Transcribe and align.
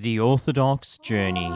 The 0.00 0.20
Orthodox 0.20 0.96
Journey. 0.98 1.52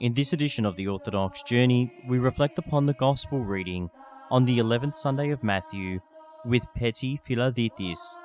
In 0.00 0.14
this 0.14 0.32
edition 0.32 0.64
of 0.64 0.76
the 0.76 0.88
Orthodox 0.88 1.42
Journey, 1.42 1.92
we 2.08 2.18
reflect 2.18 2.58
upon 2.58 2.86
the 2.86 2.94
Gospel 2.94 3.40
reading 3.40 3.90
on 4.30 4.46
the 4.46 4.58
11th 4.58 4.94
Sunday 4.94 5.28
of 5.28 5.44
Matthew 5.44 6.00
with 6.46 6.64
Petty 6.74 7.20
Philaditis. 7.28 8.16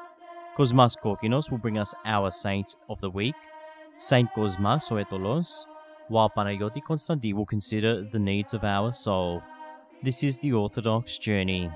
Cosmas 0.55 0.95
Kokinos 0.95 1.51
will 1.51 1.57
bring 1.57 1.77
us 1.77 1.93
our 2.05 2.31
saint 2.31 2.77
of 2.87 3.01
the 3.01 3.09
week, 3.09 3.35
Saint 3.97 4.31
Cosmas 4.33 4.87
Aitolos, 4.87 5.65
while 6.07 6.29
Panayoti 6.29 6.81
Konstanti 6.81 7.33
will 7.33 7.45
consider 7.45 8.01
the 8.01 8.19
needs 8.19 8.53
of 8.53 8.63
our 8.63 8.93
soul. 8.93 9.43
This 10.05 10.21
is 10.21 10.37
the 10.37 10.53
Orthodox 10.53 11.17
Journey. 11.17 11.71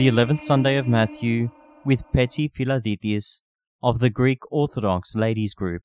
The 0.00 0.08
11th 0.08 0.40
Sunday 0.40 0.76
of 0.76 0.88
Matthew 0.88 1.50
with 1.84 2.10
Petty 2.10 2.48
Philaditis 2.48 3.42
of 3.82 3.98
the 3.98 4.08
Greek 4.08 4.38
Orthodox 4.50 5.14
Ladies 5.14 5.52
Group. 5.52 5.82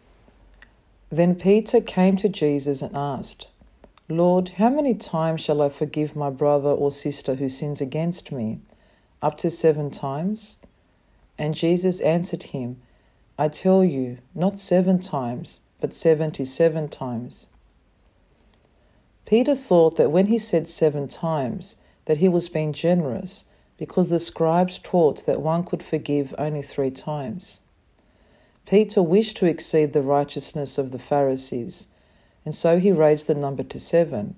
Then 1.10 1.36
Peter 1.36 1.82
came 1.82 2.16
to 2.16 2.30
Jesus 2.30 2.82
and 2.82 2.96
asked, 2.96 3.50
Lord, 4.08 4.52
how 4.56 4.70
many 4.70 4.96
times 4.96 5.42
shall 5.42 5.62
I 5.62 5.68
forgive 5.68 6.16
my 6.16 6.30
brother 6.30 6.70
or 6.70 6.94
sister 6.94 7.36
who 7.36 7.50
sins 7.50 7.82
against 7.82 8.32
me? 8.32 8.60
Up 9.22 9.36
to 9.40 9.50
seven 9.50 9.92
times? 9.92 10.60
And 11.38 11.54
Jesus 11.54 12.00
answered 12.00 12.44
him, 12.44 12.78
I 13.38 13.50
tell 13.50 13.84
you, 13.84 14.20
not 14.34 14.58
seven 14.58 15.02
times, 15.02 15.60
but 15.82 15.94
seventy 15.94 16.46
seven 16.46 16.88
times. 16.88 17.48
Peter 19.26 19.56
thought 19.56 19.98
that 19.98 20.10
when 20.10 20.28
he 20.28 20.38
said 20.38 20.70
seven 20.70 21.10
times, 21.10 21.82
that 22.06 22.20
he 22.20 22.30
was 22.30 22.48
being 22.48 22.72
generous 22.72 23.50
because 23.78 24.10
the 24.10 24.20
scribes 24.20 24.80
taught 24.80 25.26
that 25.26 25.42
one 25.42 25.64
could 25.64 25.84
forgive 25.84 26.34
only 26.38 26.62
three 26.62 26.92
times. 26.92 27.62
Peter 28.66 29.04
wished 29.04 29.38
to 29.38 29.46
exceed 29.46 29.94
the 29.94 30.02
righteousness 30.02 30.78
of 30.78 30.92
the 30.92 31.00
Pharisees, 31.00 31.88
and 32.44 32.56
so 32.56 32.80
he 32.80 32.92
raised 32.92 33.28
the 33.28 33.36
number 33.36 33.64
to 33.64 33.80
seven. 33.80 34.36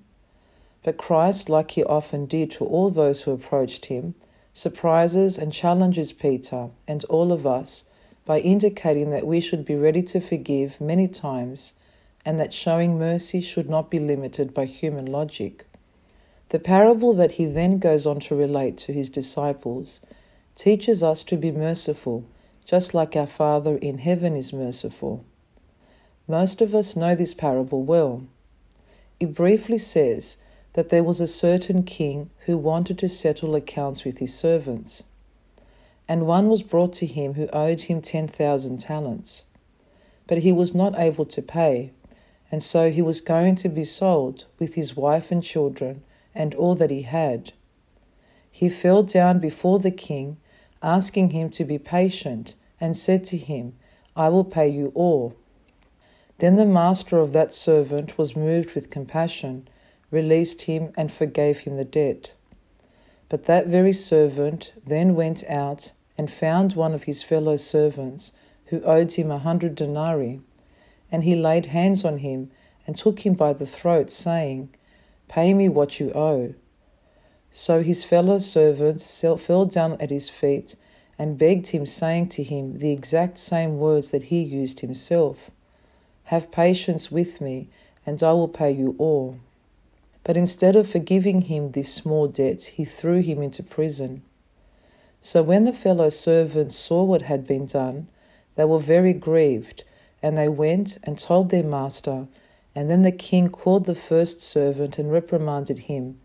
But 0.82 0.96
Christ, 0.96 1.48
like 1.48 1.72
he 1.72 1.84
often 1.84 2.26
did 2.26 2.50
to 2.52 2.64
all 2.64 2.90
those 2.90 3.22
who 3.22 3.32
approached 3.32 3.86
him, 3.86 4.14
surprises 4.52 5.38
and 5.38 5.52
challenges 5.52 6.12
Peter 6.12 6.70
and 6.86 7.04
all 7.04 7.32
of 7.32 7.46
us 7.46 7.84
by 8.24 8.40
indicating 8.40 9.10
that 9.10 9.26
we 9.26 9.40
should 9.40 9.64
be 9.64 9.76
ready 9.76 10.02
to 10.02 10.20
forgive 10.20 10.80
many 10.80 11.08
times 11.08 11.74
and 12.24 12.38
that 12.38 12.52
showing 12.52 12.98
mercy 12.98 13.40
should 13.40 13.70
not 13.70 13.90
be 13.90 13.98
limited 13.98 14.52
by 14.52 14.66
human 14.66 15.06
logic. 15.06 15.67
The 16.50 16.58
parable 16.58 17.12
that 17.12 17.32
he 17.32 17.44
then 17.44 17.78
goes 17.78 18.06
on 18.06 18.20
to 18.20 18.34
relate 18.34 18.78
to 18.78 18.92
his 18.92 19.10
disciples 19.10 20.00
teaches 20.54 21.02
us 21.02 21.22
to 21.24 21.36
be 21.36 21.52
merciful, 21.52 22.24
just 22.64 22.94
like 22.94 23.14
our 23.14 23.26
Father 23.26 23.76
in 23.76 23.98
heaven 23.98 24.34
is 24.34 24.52
merciful. 24.52 25.24
Most 26.26 26.62
of 26.62 26.74
us 26.74 26.96
know 26.96 27.14
this 27.14 27.34
parable 27.34 27.82
well. 27.82 28.22
It 29.20 29.34
briefly 29.34 29.78
says 29.78 30.38
that 30.72 30.88
there 30.88 31.04
was 31.04 31.20
a 31.20 31.26
certain 31.26 31.82
king 31.82 32.30
who 32.46 32.56
wanted 32.56 32.98
to 32.98 33.08
settle 33.08 33.54
accounts 33.54 34.04
with 34.04 34.18
his 34.18 34.34
servants. 34.34 35.04
And 36.08 36.26
one 36.26 36.48
was 36.48 36.62
brought 36.62 36.94
to 36.94 37.06
him 37.06 37.34
who 37.34 37.48
owed 37.52 37.82
him 37.82 38.00
10,000 38.00 38.78
talents. 38.78 39.44
But 40.26 40.38
he 40.38 40.52
was 40.52 40.74
not 40.74 40.98
able 40.98 41.26
to 41.26 41.42
pay, 41.42 41.92
and 42.50 42.62
so 42.62 42.90
he 42.90 43.02
was 43.02 43.20
going 43.20 43.56
to 43.56 43.68
be 43.68 43.84
sold 43.84 44.46
with 44.58 44.74
his 44.74 44.96
wife 44.96 45.30
and 45.30 45.42
children 45.42 46.02
and 46.38 46.54
all 46.54 46.74
that 46.76 46.90
he 46.90 47.02
had. 47.02 47.52
He 48.50 48.70
fell 48.70 49.02
down 49.02 49.40
before 49.40 49.80
the 49.80 49.90
king, 49.90 50.38
asking 50.82 51.30
him 51.30 51.50
to 51.50 51.64
be 51.64 51.78
patient, 51.78 52.54
and 52.80 52.96
said 52.96 53.24
to 53.24 53.36
him, 53.36 53.74
I 54.16 54.28
will 54.28 54.44
pay 54.44 54.68
you 54.68 54.92
all. 54.94 55.34
Then 56.38 56.54
the 56.54 56.64
master 56.64 57.18
of 57.18 57.32
that 57.32 57.52
servant 57.52 58.16
was 58.16 58.36
moved 58.36 58.74
with 58.74 58.88
compassion, 58.88 59.68
released 60.10 60.62
him, 60.62 60.92
and 60.96 61.10
forgave 61.10 61.60
him 61.60 61.76
the 61.76 61.84
debt. 61.84 62.34
But 63.28 63.44
that 63.44 63.66
very 63.66 63.92
servant 63.92 64.72
then 64.86 65.16
went 65.16 65.42
out 65.50 65.92
and 66.16 66.30
found 66.30 66.74
one 66.74 66.94
of 66.94 67.04
his 67.04 67.22
fellow 67.22 67.56
servants 67.56 68.32
who 68.66 68.80
owed 68.82 69.12
him 69.12 69.30
a 69.30 69.38
hundred 69.38 69.74
denarii, 69.74 70.40
and 71.10 71.24
he 71.24 71.34
laid 71.34 71.66
hands 71.66 72.04
on 72.04 72.18
him 72.18 72.50
and 72.86 72.96
took 72.96 73.26
him 73.26 73.34
by 73.34 73.52
the 73.52 73.66
throat, 73.66 74.10
saying, 74.10 74.70
Pay 75.28 75.54
me 75.54 75.68
what 75.68 76.00
you 76.00 76.10
owe. 76.14 76.54
So 77.50 77.82
his 77.82 78.04
fellow 78.04 78.38
servants 78.38 79.24
fell 79.38 79.66
down 79.66 79.96
at 80.00 80.10
his 80.10 80.28
feet 80.28 80.76
and 81.18 81.38
begged 81.38 81.68
him, 81.68 81.86
saying 81.86 82.28
to 82.28 82.42
him 82.42 82.78
the 82.78 82.92
exact 82.92 83.38
same 83.38 83.78
words 83.78 84.10
that 84.10 84.24
he 84.24 84.40
used 84.40 84.80
himself 84.80 85.50
Have 86.24 86.52
patience 86.52 87.10
with 87.10 87.40
me, 87.40 87.68
and 88.06 88.22
I 88.22 88.32
will 88.32 88.48
pay 88.48 88.70
you 88.70 88.94
all. 88.98 89.38
But 90.24 90.36
instead 90.36 90.76
of 90.76 90.88
forgiving 90.88 91.42
him 91.42 91.72
this 91.72 91.92
small 91.92 92.28
debt, 92.28 92.64
he 92.64 92.84
threw 92.84 93.20
him 93.20 93.42
into 93.42 93.62
prison. 93.62 94.22
So 95.20 95.42
when 95.42 95.64
the 95.64 95.72
fellow 95.72 96.10
servants 96.10 96.76
saw 96.76 97.02
what 97.02 97.22
had 97.22 97.46
been 97.46 97.66
done, 97.66 98.08
they 98.54 98.64
were 98.64 98.78
very 98.78 99.12
grieved, 99.12 99.84
and 100.22 100.36
they 100.36 100.48
went 100.48 100.98
and 101.02 101.18
told 101.18 101.50
their 101.50 101.62
master 101.62 102.28
and 102.74 102.90
then 102.90 103.02
the 103.02 103.12
king 103.12 103.48
called 103.48 103.86
the 103.86 103.94
first 103.94 104.40
servant 104.40 104.98
and 104.98 105.10
reprimanded 105.10 105.80
him. 105.80 106.20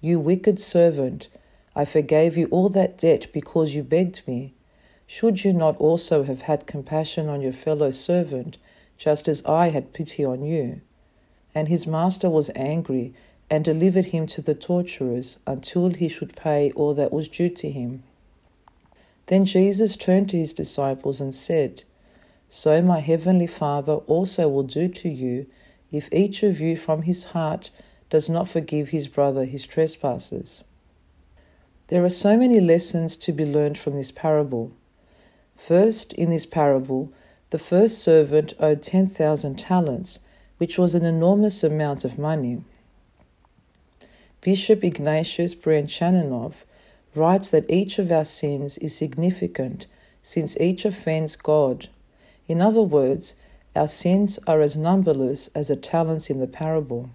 You 0.00 0.18
wicked 0.18 0.58
servant, 0.58 1.28
I 1.74 1.84
forgave 1.84 2.36
you 2.36 2.46
all 2.46 2.68
that 2.70 2.98
debt 2.98 3.26
because 3.32 3.74
you 3.74 3.82
begged 3.82 4.22
me. 4.26 4.54
Should 5.06 5.44
you 5.44 5.52
not 5.52 5.76
also 5.78 6.24
have 6.24 6.42
had 6.42 6.66
compassion 6.66 7.28
on 7.28 7.40
your 7.40 7.52
fellow 7.52 7.90
servant, 7.90 8.58
just 8.96 9.28
as 9.28 9.44
I 9.44 9.70
had 9.70 9.92
pity 9.92 10.24
on 10.24 10.44
you? 10.44 10.80
And 11.54 11.68
his 11.68 11.86
master 11.86 12.30
was 12.30 12.50
angry 12.54 13.12
and 13.50 13.64
delivered 13.64 14.06
him 14.06 14.26
to 14.28 14.40
the 14.40 14.54
torturers 14.54 15.40
until 15.46 15.90
he 15.90 16.08
should 16.08 16.36
pay 16.36 16.70
all 16.72 16.94
that 16.94 17.12
was 17.12 17.26
due 17.26 17.50
to 17.50 17.70
him. 17.70 18.04
Then 19.26 19.44
Jesus 19.44 19.96
turned 19.96 20.30
to 20.30 20.38
his 20.38 20.52
disciples 20.52 21.20
and 21.20 21.34
said, 21.34 21.84
So 22.48 22.80
my 22.80 23.00
heavenly 23.00 23.46
Father 23.46 23.94
also 23.94 24.48
will 24.48 24.62
do 24.62 24.88
to 24.88 25.08
you 25.08 25.46
if 25.90 26.12
each 26.12 26.42
of 26.42 26.60
you 26.60 26.76
from 26.76 27.02
his 27.02 27.24
heart 27.26 27.70
does 28.08 28.28
not 28.28 28.48
forgive 28.48 28.90
his 28.90 29.08
brother 29.08 29.44
his 29.44 29.66
trespasses. 29.66 30.64
There 31.88 32.04
are 32.04 32.10
so 32.10 32.36
many 32.36 32.60
lessons 32.60 33.16
to 33.18 33.32
be 33.32 33.44
learned 33.44 33.78
from 33.78 33.96
this 33.96 34.10
parable. 34.10 34.72
First, 35.56 36.12
in 36.12 36.30
this 36.30 36.46
parable, 36.46 37.12
the 37.50 37.58
first 37.58 38.02
servant 38.02 38.52
owed 38.60 38.82
10,000 38.82 39.58
talents, 39.58 40.20
which 40.58 40.78
was 40.78 40.94
an 40.94 41.04
enormous 41.04 41.64
amount 41.64 42.04
of 42.04 42.18
money. 42.18 42.62
Bishop 44.40 44.84
Ignatius 44.84 45.54
Bryanchaninov 45.54 46.64
writes 47.14 47.50
that 47.50 47.70
each 47.70 47.98
of 47.98 48.12
our 48.12 48.24
sins 48.24 48.78
is 48.78 48.96
significant 48.96 49.86
since 50.22 50.58
each 50.60 50.84
offends 50.84 51.36
God. 51.36 51.88
In 52.46 52.60
other 52.60 52.82
words, 52.82 53.34
our 53.74 53.88
sins 53.88 54.38
are 54.46 54.60
as 54.60 54.76
numberless 54.76 55.48
as 55.48 55.68
the 55.68 55.76
talents 55.76 56.30
in 56.30 56.40
the 56.40 56.46
parable. 56.46 57.10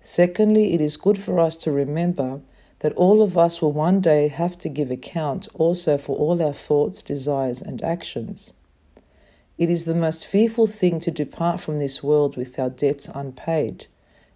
Secondly, 0.00 0.74
it 0.74 0.80
is 0.80 0.98
good 0.98 1.18
for 1.18 1.38
us 1.38 1.56
to 1.56 1.72
remember 1.72 2.40
that 2.80 2.92
all 2.92 3.22
of 3.22 3.38
us 3.38 3.62
will 3.62 3.72
one 3.72 4.02
day 4.02 4.28
have 4.28 4.58
to 4.58 4.68
give 4.68 4.90
account 4.90 5.48
also 5.54 5.96
for 5.96 6.16
all 6.16 6.42
our 6.42 6.52
thoughts, 6.52 7.00
desires, 7.00 7.62
and 7.62 7.82
actions. 7.82 8.52
It 9.56 9.70
is 9.70 9.86
the 9.86 9.94
most 9.94 10.26
fearful 10.26 10.66
thing 10.66 11.00
to 11.00 11.10
depart 11.10 11.60
from 11.60 11.78
this 11.78 12.02
world 12.02 12.36
with 12.36 12.58
our 12.58 12.68
debts 12.68 13.08
unpaid. 13.08 13.86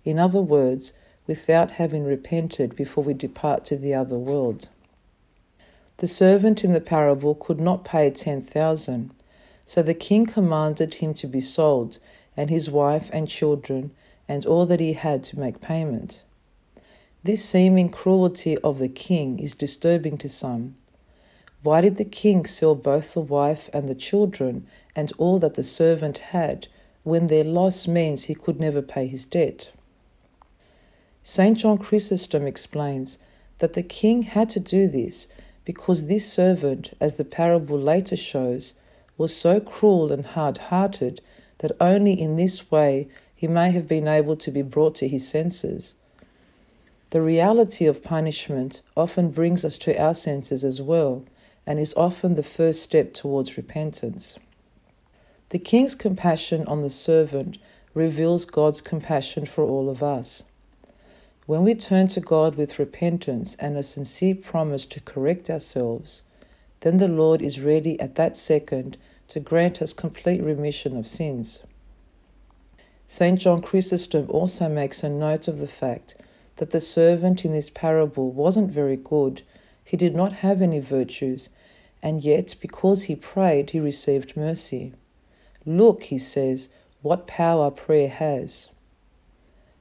In 0.05 0.19
other 0.19 0.41
words, 0.41 0.95
without 1.27 1.73
having 1.73 2.05
repented 2.05 2.75
before 2.75 3.05
we 3.05 3.13
depart 3.13 3.67
to 3.67 3.77
the 3.77 3.95
other 3.95 4.17
world. 4.17 4.69
The 5.99 6.07
servant 6.07 6.65
in 6.65 6.73
the 6.73 6.81
parable 6.81 7.35
could 7.35 7.61
not 7.61 7.85
pay 7.85 8.09
ten 8.11 8.41
thousand, 8.41 9.11
so 9.69 9.83
the 9.83 9.93
king 9.93 10.25
commanded 10.25 10.95
him 10.95 11.13
to 11.13 11.27
be 11.27 11.43
sold, 11.43 11.99
and 12.35 12.49
his 12.49 12.71
wife 12.71 13.11
and 13.13 13.29
children, 13.29 13.91
and 14.27 14.47
all 14.47 14.65
that 14.65 14.81
he 14.81 14.95
had 14.95 15.23
to 15.23 15.39
make 15.39 15.61
payment. 15.61 16.23
This 17.23 17.45
seeming 17.45 17.91
cruelty 17.91 18.57
of 18.65 18.79
the 18.79 18.89
king 18.89 19.39
is 19.39 19.55
disturbing 19.55 20.17
to 20.19 20.29
some. 20.31 20.75
Why 21.63 21.83
did 21.83 21.97
the 21.97 22.07
king 22.07 22.47
sell 22.47 22.75
both 22.75 23.13
the 23.13 23.21
wife 23.21 23.69
and 23.75 23.91
the 23.91 23.95
children 23.95 24.67
and 24.97 25.13
all 25.19 25.39
that 25.41 25.53
the 25.53 25.63
servant 25.63 26.17
had 26.33 26.69
when 27.03 27.27
their 27.27 27.45
loss 27.45 27.87
means 27.87 28.25
he 28.25 28.35
could 28.35 28.59
never 28.59 28.81
pay 28.81 29.07
his 29.07 29.27
debt? 29.27 29.71
St. 31.23 31.59
John 31.59 31.77
Chrysostom 31.77 32.47
explains 32.47 33.19
that 33.59 33.75
the 33.75 33.83
king 33.83 34.23
had 34.23 34.49
to 34.51 34.61
do 34.61 34.89
this 34.89 35.29
because 35.67 36.07
this 36.07 36.33
servant, 36.33 36.95
as 37.03 37.17
the 37.17 37.25
parable 37.25 37.79
later 37.79 38.17
shows, 38.17 38.73
was 39.19 39.37
so 39.37 39.61
cruel 39.61 40.11
and 40.11 40.25
hard 40.25 40.57
hearted 40.57 41.21
that 41.59 41.73
only 41.81 42.19
in 42.19 42.37
this 42.37 42.71
way 42.71 43.09
he 43.35 43.47
may 43.47 43.71
have 43.73 43.87
been 43.87 44.09
able 44.09 44.37
to 44.37 44.51
be 44.51 44.63
brought 44.63 44.95
to 44.95 45.09
his 45.09 45.29
senses. 45.29 45.97
The 47.11 47.21
reality 47.21 47.87
of 47.87 48.05
punishment 48.05 48.81
often 48.97 49.31
brings 49.31 49.65
us 49.65 49.77
to 49.79 50.01
our 50.01 50.15
senses 50.15 50.65
as 50.65 50.81
well, 50.81 51.25
and 51.67 51.79
is 51.79 51.95
often 51.95 52.35
the 52.35 52.43
first 52.43 52.83
step 52.83 53.13
towards 53.13 53.57
repentance. 53.57 54.39
The 55.51 55.59
king's 55.59 55.95
compassion 55.95 56.67
on 56.67 56.83
the 56.83 56.91
servant 56.91 57.59
reveals 57.95 58.45
God's 58.45 58.81
compassion 58.81 59.47
for 59.47 59.65
all 59.65 59.89
of 59.89 60.03
us. 60.03 60.45
When 61.47 61.65
we 61.65 61.75
turn 61.75 62.09
to 62.09 62.21
God 62.21 62.57
with 62.57 62.79
repentance 62.79 63.55
and 63.55 63.77
a 63.77 63.83
sincere 63.83 64.35
promise 64.35 64.85
to 64.87 65.01
correct 65.01 65.49
ourselves, 65.49 66.23
then 66.81 66.99
the 66.99 67.09
Lord 67.09 67.41
is 67.41 67.61
ready 67.61 67.99
at 68.01 68.17
that 68.17 68.37
second 68.37 68.99
to 69.29 69.41
grant 69.41 69.81
us 69.81 69.93
complete 69.93 70.43
remission 70.43 70.97
of 70.97 71.07
sins. 71.07 71.65
St. 73.07 73.41
John 73.41 73.63
Chrysostom 73.63 74.27
also 74.29 74.69
makes 74.69 75.03
a 75.03 75.09
note 75.09 75.49
of 75.49 75.59
the 75.59 75.67
fact 75.67 76.17
that 76.57 76.71
the 76.71 76.81
servant 76.81 77.45
in 77.45 77.53
this 77.53 77.71
parable 77.71 78.31
wasn't 78.31 78.71
very 78.71 78.97
good, 78.97 79.43
he 79.85 79.97
did 79.97 80.15
not 80.15 80.35
have 80.35 80.61
any 80.61 80.79
virtues, 80.79 81.51
and 82.03 82.23
yet 82.23 82.55
because 82.61 83.05
he 83.05 83.17
prayed, 83.17 83.71
he 83.71 83.81
received 83.81 84.37
mercy. 84.37 84.93
Look, 85.65 86.05
he 86.05 86.19
says, 86.19 86.69
what 87.03 87.27
power 87.27 87.71
prayer 87.71 88.09
has. 88.09 88.69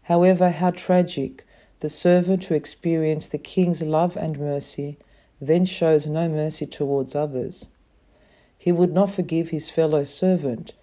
However, 0.03 0.51
how 0.51 0.71
tragic 0.71 1.45
the 1.79 1.89
servant 1.89 2.45
who 2.45 2.55
experienced 2.55 3.31
the 3.31 3.37
king's 3.37 3.81
love 3.81 4.15
and 4.15 4.39
mercy 4.39 4.97
then 5.39 5.65
shows 5.65 6.07
no 6.07 6.27
mercy 6.27 6.65
towards 6.65 7.15
others. 7.15 7.67
He 8.67 8.73
would 8.73 8.91
not 8.91 9.11
forgive 9.11 9.51
his 9.51 9.69
fellow 9.69 10.03
servant, 10.03 10.73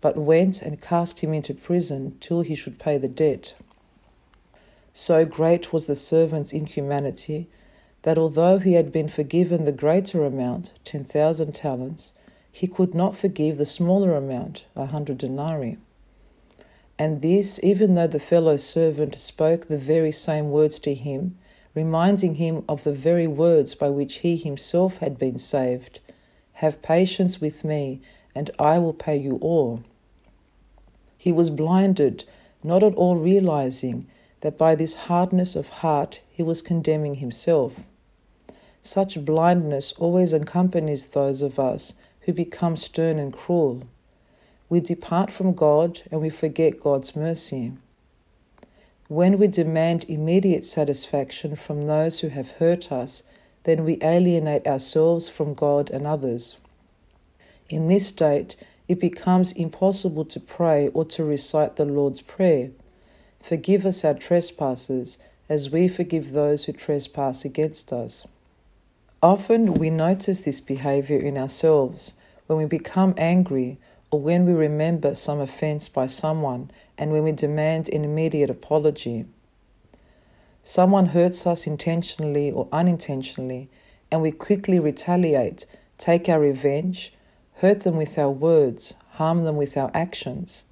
but 0.00 0.16
went 0.16 0.62
and 0.62 0.80
cast 0.80 1.20
him 1.20 1.34
into 1.34 1.52
prison 1.52 2.16
till 2.18 2.40
he 2.40 2.54
should 2.54 2.78
pay 2.78 2.96
the 2.96 3.06
debt. 3.06 3.52
So 4.94 5.26
great 5.26 5.70
was 5.70 5.86
the 5.86 5.94
servant's 5.94 6.54
inhumanity 6.54 7.50
that 8.00 8.16
although 8.16 8.56
he 8.56 8.72
had 8.72 8.90
been 8.90 9.08
forgiven 9.08 9.66
the 9.66 9.72
greater 9.72 10.24
amount, 10.24 10.72
10,000 10.84 11.54
talents, 11.54 12.14
he 12.50 12.66
could 12.66 12.94
not 12.94 13.14
forgive 13.14 13.58
the 13.58 13.66
smaller 13.66 14.16
amount, 14.16 14.64
a 14.74 14.86
hundred 14.86 15.18
denarii 15.18 15.76
and 16.98 17.20
this 17.20 17.62
even 17.62 17.94
though 17.94 18.06
the 18.06 18.18
fellow 18.18 18.56
servant 18.56 19.20
spoke 19.20 19.68
the 19.68 19.76
very 19.76 20.12
same 20.12 20.50
words 20.50 20.78
to 20.78 20.94
him, 20.94 21.36
reminding 21.74 22.36
him 22.36 22.64
of 22.66 22.84
the 22.84 22.92
very 22.94 23.26
words 23.26 23.74
by 23.74 23.90
which 23.90 24.20
he 24.20 24.34
himself 24.34 24.96
had 24.96 25.18
been 25.18 25.38
saved 25.38 26.00
Have 26.54 26.82
patience 26.82 27.40
with 27.40 27.64
me, 27.64 28.00
and 28.34 28.50
I 28.58 28.78
will 28.78 28.92
pay 28.92 29.16
you 29.16 29.36
all. 29.36 29.82
He 31.16 31.32
was 31.32 31.50
blinded, 31.50 32.24
not 32.62 32.82
at 32.82 32.94
all 32.94 33.16
realizing 33.16 34.06
that 34.40 34.58
by 34.58 34.74
this 34.74 34.96
hardness 34.96 35.56
of 35.56 35.68
heart 35.68 36.20
he 36.30 36.42
was 36.42 36.62
condemning 36.62 37.14
himself. 37.14 37.80
Such 38.82 39.24
blindness 39.24 39.92
always 39.92 40.32
accompanies 40.32 41.06
those 41.06 41.42
of 41.42 41.58
us 41.58 41.94
who 42.22 42.32
become 42.32 42.76
stern 42.76 43.18
and 43.18 43.32
cruel 43.32 43.84
we 44.68 44.80
depart 44.80 45.30
from 45.30 45.52
God 45.52 46.02
and 46.10 46.20
we 46.20 46.30
forget 46.30 46.80
God's 46.80 47.14
mercy. 47.14 47.72
When 49.08 49.38
we 49.38 49.46
demand 49.46 50.04
immediate 50.08 50.64
satisfaction 50.64 51.54
from 51.54 51.82
those 51.82 52.20
who 52.20 52.28
have 52.28 52.52
hurt 52.52 52.90
us, 52.90 53.22
then 53.64 53.84
we 53.84 53.98
alienate 54.02 54.66
ourselves 54.66 55.28
from 55.28 55.54
God 55.54 55.90
and 55.90 56.06
others. 56.06 56.58
In 57.68 57.86
this 57.86 58.06
state, 58.06 58.56
it 58.88 59.00
becomes 59.00 59.52
impossible 59.52 60.24
to 60.26 60.40
pray 60.40 60.88
or 60.88 61.04
to 61.06 61.24
recite 61.24 61.76
the 61.76 61.86
Lord's 61.86 62.20
Prayer. 62.20 62.70
Forgive 63.40 63.84
us 63.84 64.04
our 64.04 64.14
trespasses, 64.14 65.18
as 65.48 65.70
we 65.70 65.88
forgive 65.88 66.32
those 66.32 66.64
who 66.64 66.72
trespass 66.72 67.44
against 67.44 67.92
us. 67.92 68.26
Often 69.22 69.74
we 69.74 69.90
notice 69.90 70.42
this 70.42 70.60
behavior 70.60 71.18
in 71.18 71.38
ourselves 71.38 72.14
when 72.46 72.58
we 72.58 72.66
become 72.66 73.14
angry 73.16 73.78
or 74.10 74.20
when 74.20 74.44
we 74.44 74.52
remember 74.52 75.14
some 75.14 75.40
offense 75.40 75.88
by 75.88 76.06
someone 76.06 76.70
and 76.98 77.10
when 77.10 77.24
we 77.24 77.32
demand 77.32 77.88
an 77.88 78.04
immediate 78.04 78.50
apology. 78.50 79.24
Someone 80.66 81.08
hurts 81.08 81.46
us 81.46 81.66
intentionally 81.66 82.50
or 82.50 82.68
unintentionally, 82.72 83.68
and 84.10 84.22
we 84.22 84.30
quickly 84.30 84.80
retaliate, 84.80 85.66
take 85.98 86.26
our 86.26 86.40
revenge, 86.40 87.12
hurt 87.56 87.82
them 87.82 87.96
with 87.96 88.18
our 88.18 88.30
words, 88.30 88.94
harm 89.16 89.44
them 89.44 89.56
with 89.56 89.76
our 89.76 89.90
actions. 89.92 90.64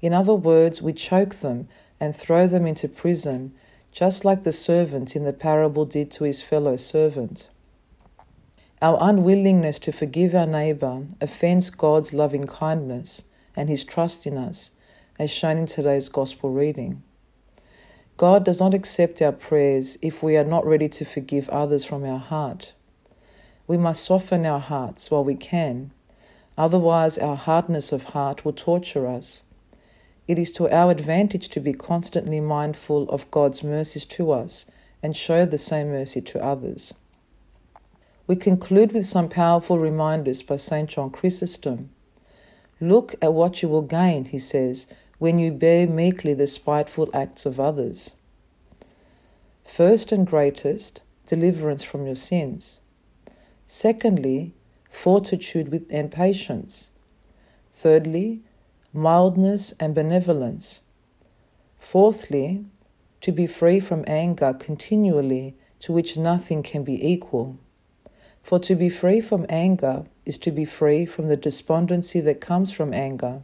In 0.00 0.14
other 0.14 0.34
words, 0.34 0.80
we 0.80 0.92
choke 0.92 1.34
them 1.34 1.66
and 1.98 2.14
throw 2.14 2.46
them 2.46 2.68
into 2.68 2.86
prison, 2.86 3.52
just 3.90 4.24
like 4.24 4.44
the 4.44 4.52
servant 4.52 5.16
in 5.16 5.24
the 5.24 5.32
parable 5.32 5.84
did 5.84 6.12
to 6.12 6.22
his 6.22 6.40
fellow 6.40 6.76
servant. 6.76 7.50
Our 8.80 8.96
unwillingness 9.00 9.80
to 9.80 9.92
forgive 9.92 10.36
our 10.36 10.46
neighbour 10.46 11.06
offends 11.20 11.68
God's 11.70 12.14
loving 12.14 12.44
kindness 12.44 13.24
and 13.56 13.68
his 13.68 13.82
trust 13.82 14.24
in 14.24 14.38
us, 14.38 14.70
as 15.18 15.32
shown 15.32 15.56
in 15.58 15.66
today's 15.66 16.08
Gospel 16.08 16.52
reading. 16.52 17.02
God 18.20 18.44
does 18.44 18.60
not 18.60 18.74
accept 18.74 19.22
our 19.22 19.32
prayers 19.32 19.96
if 20.02 20.22
we 20.22 20.36
are 20.36 20.44
not 20.44 20.66
ready 20.66 20.90
to 20.90 21.06
forgive 21.06 21.48
others 21.48 21.86
from 21.86 22.04
our 22.04 22.18
heart. 22.18 22.74
We 23.66 23.78
must 23.78 24.04
soften 24.04 24.44
our 24.44 24.60
hearts 24.60 25.10
while 25.10 25.24
we 25.24 25.34
can, 25.34 25.90
otherwise, 26.58 27.16
our 27.16 27.34
hardness 27.34 27.92
of 27.92 28.12
heart 28.12 28.44
will 28.44 28.52
torture 28.52 29.06
us. 29.06 29.44
It 30.28 30.38
is 30.38 30.50
to 30.50 30.68
our 30.68 30.90
advantage 30.90 31.48
to 31.48 31.60
be 31.60 31.72
constantly 31.72 32.40
mindful 32.40 33.08
of 33.08 33.30
God's 33.30 33.64
mercies 33.64 34.04
to 34.04 34.32
us 34.32 34.70
and 35.02 35.16
show 35.16 35.46
the 35.46 35.56
same 35.56 35.88
mercy 35.88 36.20
to 36.20 36.44
others. 36.44 36.92
We 38.26 38.36
conclude 38.36 38.92
with 38.92 39.06
some 39.06 39.30
powerful 39.30 39.78
reminders 39.78 40.42
by 40.42 40.56
St. 40.56 40.90
John 40.90 41.08
Chrysostom. 41.08 41.88
Look 42.82 43.14
at 43.22 43.32
what 43.32 43.62
you 43.62 43.70
will 43.70 43.80
gain, 43.80 44.26
he 44.26 44.38
says, 44.38 44.92
when 45.20 45.38
you 45.38 45.52
bear 45.52 45.86
meekly 45.86 46.32
the 46.32 46.46
spiteful 46.46 47.10
acts 47.12 47.44
of 47.44 47.60
others. 47.60 48.16
First 49.66 50.12
and 50.12 50.26
greatest, 50.26 51.02
deliverance 51.26 51.82
from 51.84 52.06
your 52.06 52.14
sins. 52.14 52.80
Secondly, 53.66 54.54
fortitude 54.90 55.86
and 55.90 56.10
patience. 56.10 56.92
Thirdly, 57.70 58.40
mildness 58.94 59.72
and 59.78 59.94
benevolence. 59.94 60.80
Fourthly, 61.78 62.64
to 63.20 63.30
be 63.30 63.46
free 63.46 63.78
from 63.78 64.04
anger 64.06 64.54
continually, 64.54 65.54
to 65.80 65.92
which 65.92 66.16
nothing 66.16 66.62
can 66.62 66.82
be 66.82 67.06
equal. 67.06 67.58
For 68.42 68.58
to 68.60 68.74
be 68.74 68.88
free 68.88 69.20
from 69.20 69.44
anger 69.50 70.06
is 70.24 70.38
to 70.38 70.50
be 70.50 70.64
free 70.64 71.04
from 71.04 71.28
the 71.28 71.36
despondency 71.36 72.20
that 72.20 72.40
comes 72.40 72.72
from 72.72 72.94
anger. 72.94 73.42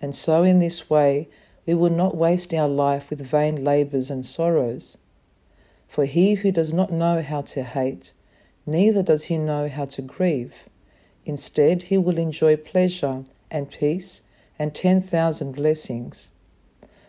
And 0.00 0.14
so, 0.14 0.42
in 0.42 0.58
this 0.58 0.90
way, 0.90 1.28
we 1.66 1.74
will 1.74 1.90
not 1.90 2.16
waste 2.16 2.54
our 2.54 2.68
life 2.68 3.10
with 3.10 3.20
vain 3.20 3.64
labours 3.64 4.10
and 4.10 4.24
sorrows. 4.24 4.98
For 5.88 6.04
he 6.04 6.34
who 6.34 6.52
does 6.52 6.72
not 6.72 6.92
know 6.92 7.22
how 7.22 7.42
to 7.42 7.62
hate, 7.62 8.12
neither 8.66 9.02
does 9.02 9.24
he 9.24 9.38
know 9.38 9.68
how 9.68 9.86
to 9.86 10.02
grieve. 10.02 10.68
Instead, 11.24 11.84
he 11.84 11.98
will 11.98 12.18
enjoy 12.18 12.56
pleasure 12.56 13.24
and 13.50 13.70
peace 13.70 14.22
and 14.58 14.74
ten 14.74 15.00
thousand 15.00 15.52
blessings. 15.52 16.32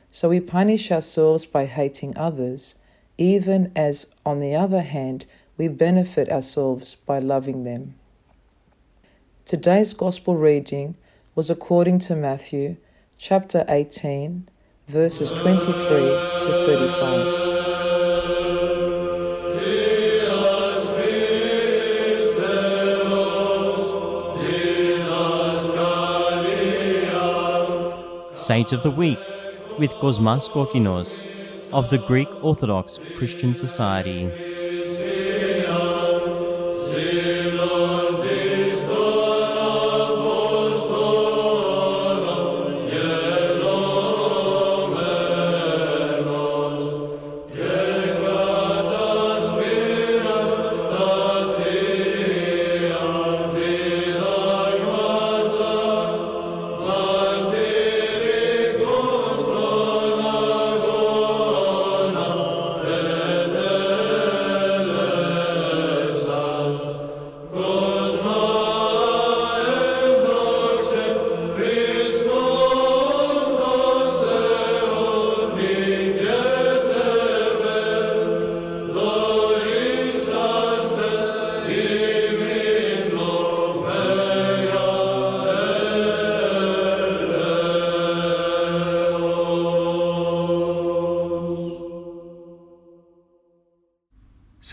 So 0.09 0.29
we 0.29 0.39
punish 0.39 0.91
ourselves 0.91 1.45
by 1.45 1.65
hating 1.65 2.17
others, 2.17 2.75
even 3.17 3.71
as, 3.75 4.15
on 4.25 4.39
the 4.39 4.55
other 4.55 4.81
hand, 4.81 5.25
we 5.57 5.67
benefit 5.67 6.31
ourselves 6.31 6.95
by 6.95 7.19
loving 7.19 7.63
them. 7.63 7.95
Today's 9.45 9.93
Gospel 9.93 10.35
reading 10.35 10.97
was 11.37 11.49
according 11.51 11.99
to 11.99 12.15
Matthew 12.15 12.77
chapter 13.19 13.63
18, 13.69 14.49
verses 14.87 15.29
23 15.29 15.75
to 15.75 16.51
35. 16.65 17.45
Saint 28.35 28.73
of 28.73 28.81
the 28.81 28.89
Week 28.89 29.19
with 29.77 29.93
Cosmas 29.97 30.49
Kokkinos 30.49 31.27
of 31.71 31.91
the 31.91 31.99
Greek 31.99 32.29
Orthodox 32.43 32.99
Christian 33.15 33.53
Society. 33.53 34.56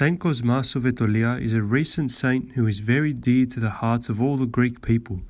Saint 0.05 0.21
Cosmas 0.21 0.75
of 0.75 0.85
Etolia 0.85 1.41
is 1.41 1.55
a 1.55 1.63
recent 1.63 2.11
saint 2.11 2.53
who 2.53 2.67
is 2.67 2.81
very 2.81 3.15
dear 3.15 3.47
to 3.47 3.59
the 3.59 3.71
hearts 3.81 4.11
of 4.11 4.21
all 4.21 4.37
the 4.37 4.45
Greek 4.45 4.83
people, 4.83 5.23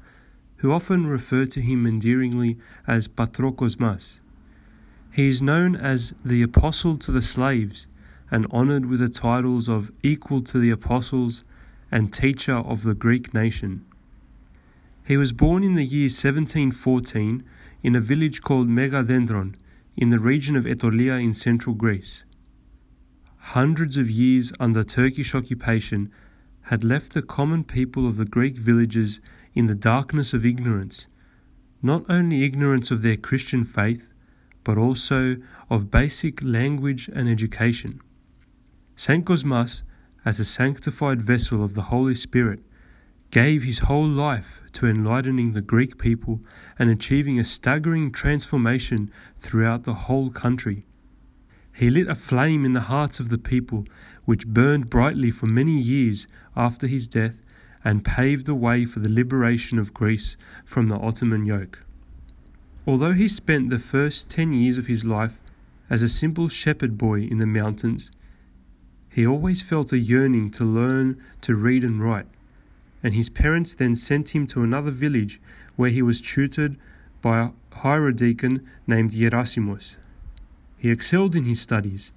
who 0.57 0.73
often 0.73 1.07
refer 1.07 1.47
to 1.47 1.61
him 1.61 1.87
endearingly 1.87 2.59
as 2.85 3.07
Patrokosmas. 3.07 4.19
He 5.13 5.29
is 5.29 5.41
known 5.41 5.77
as 5.77 6.13
the 6.25 6.43
Apostle 6.43 6.97
to 6.97 7.13
the 7.13 7.23
slaves 7.23 7.87
and 8.33 8.47
honoured 8.47 8.87
with 8.87 8.99
the 8.99 9.09
titles 9.09 9.69
of 9.69 9.93
Equal 10.03 10.41
to 10.43 10.59
the 10.59 10.73
Apostles 10.73 11.45
and 11.93 12.13
Teacher 12.13 12.57
of 12.57 12.83
the 12.83 12.95
Greek 12.95 13.33
nation. 13.33 13.87
He 15.07 15.17
was 15.17 15.33
born 15.33 15.63
in 15.63 15.77
the 15.77 15.85
year 15.85 16.07
1714 16.07 17.45
in 17.85 17.95
a 17.95 18.01
village 18.01 18.43
called 18.43 18.69
Megadendron 18.69 19.55
in 19.97 20.11
the 20.11 20.19
region 20.19 20.57
of 20.57 20.65
Etolia 20.65 21.23
in 21.23 21.33
central 21.33 21.77
Greece 21.77 22.25
hundreds 23.49 23.99
of 23.99 24.11
years 24.11 24.53
under 24.59 24.83
Turkish 24.83 25.35
occupation 25.35 26.11
had 26.63 26.83
left 26.83 27.13
the 27.13 27.21
common 27.21 27.63
people 27.63 28.09
of 28.09 28.17
the 28.17 28.25
Greek 28.25 28.57
villages 28.57 29.21
in 29.55 29.67
the 29.67 29.75
darkness 29.75 30.33
of 30.33 30.47
ignorance, 30.47 31.07
not 31.83 32.03
only 32.09 32.43
ignorance 32.43 32.91
of 32.91 33.03
their 33.03 33.19
Christian 33.19 33.63
faith, 33.63 34.09
but 34.65 34.79
also 34.79 35.37
of 35.69 35.91
basic 35.91 36.43
language 36.43 37.11
and 37.15 37.29
education. 37.29 38.01
St. 38.97 39.27
Cosmas, 39.27 39.83
as 40.25 40.41
a 40.41 40.45
sanctified 40.45 41.21
vessel 41.21 41.63
of 41.63 41.75
the 41.75 41.89
Holy 41.93 42.15
Spirit, 42.15 42.61
gave 43.31 43.63
his 43.63 43.81
whole 43.81 44.07
life 44.07 44.63
to 44.73 44.87
enlightening 44.87 45.53
the 45.53 45.61
Greek 45.61 45.99
people 45.99 46.41
and 46.79 46.89
achieving 46.89 47.39
a 47.39 47.45
staggering 47.45 48.11
transformation 48.11 49.11
throughout 49.39 49.83
the 49.83 49.95
whole 49.95 50.31
country. 50.31 50.87
He 51.75 51.91
lit 51.91 52.07
a 52.07 52.15
flame 52.15 52.65
in 52.65 52.73
the 52.73 52.83
hearts 52.83 53.19
of 53.19 53.31
the 53.31 53.39
people, 53.39 53.85
which 54.25 54.47
burned 54.47 54.89
brightly 54.89 55.33
for 55.33 55.47
many 55.47 55.77
years 55.77 56.29
after 56.55 56.87
his 56.87 57.09
death 57.09 57.43
and 57.85 58.05
paved 58.05 58.47
the 58.47 58.55
way 58.55 58.85
for 58.85 59.01
the 59.01 59.11
liberation 59.11 59.81
of 59.81 59.93
Greece 59.93 60.37
from 60.65 60.89
the 60.89 60.97
Ottoman 60.97 61.45
yoke. 61.45 61.81
Although 62.87 63.15
he 63.15 63.27
spent 63.27 63.71
the 63.71 63.81
first 63.81 64.31
ten 64.31 64.53
years 64.53 64.79
of 64.79 64.87
his 64.87 65.05
life 65.05 65.41
as 65.91 66.03
a 66.05 66.09
simple 66.09 66.49
shepherd 66.49 66.97
boy 66.97 67.23
in 67.23 67.39
the 67.39 67.47
mountains, 67.47 68.13
he 69.11 69.27
always 69.27 69.61
felt 69.61 69.93
a 69.93 69.99
yearning 69.99 70.53
to 70.53 70.65
learn 70.65 71.21
to 71.41 71.57
read 71.57 71.83
and 71.83 72.01
write, 72.01 72.27
and 73.03 73.15
his 73.15 73.29
parents 73.29 73.75
then 73.75 73.97
sent 73.97 74.29
him 74.35 74.47
to 74.47 74.63
another 74.63 74.93
village 74.93 75.41
where 75.75 75.91
he 75.91 76.03
was 76.03 76.21
tutored 76.21 76.77
by 77.21 77.41
a 77.41 77.51
hierodeacon 77.79 78.65
named 78.87 79.11
Gerasimos. 79.11 79.97
He 80.85 80.91
excelled 80.91 81.35
in 81.35 81.47
his 81.47 81.63
studies 81.63 82.13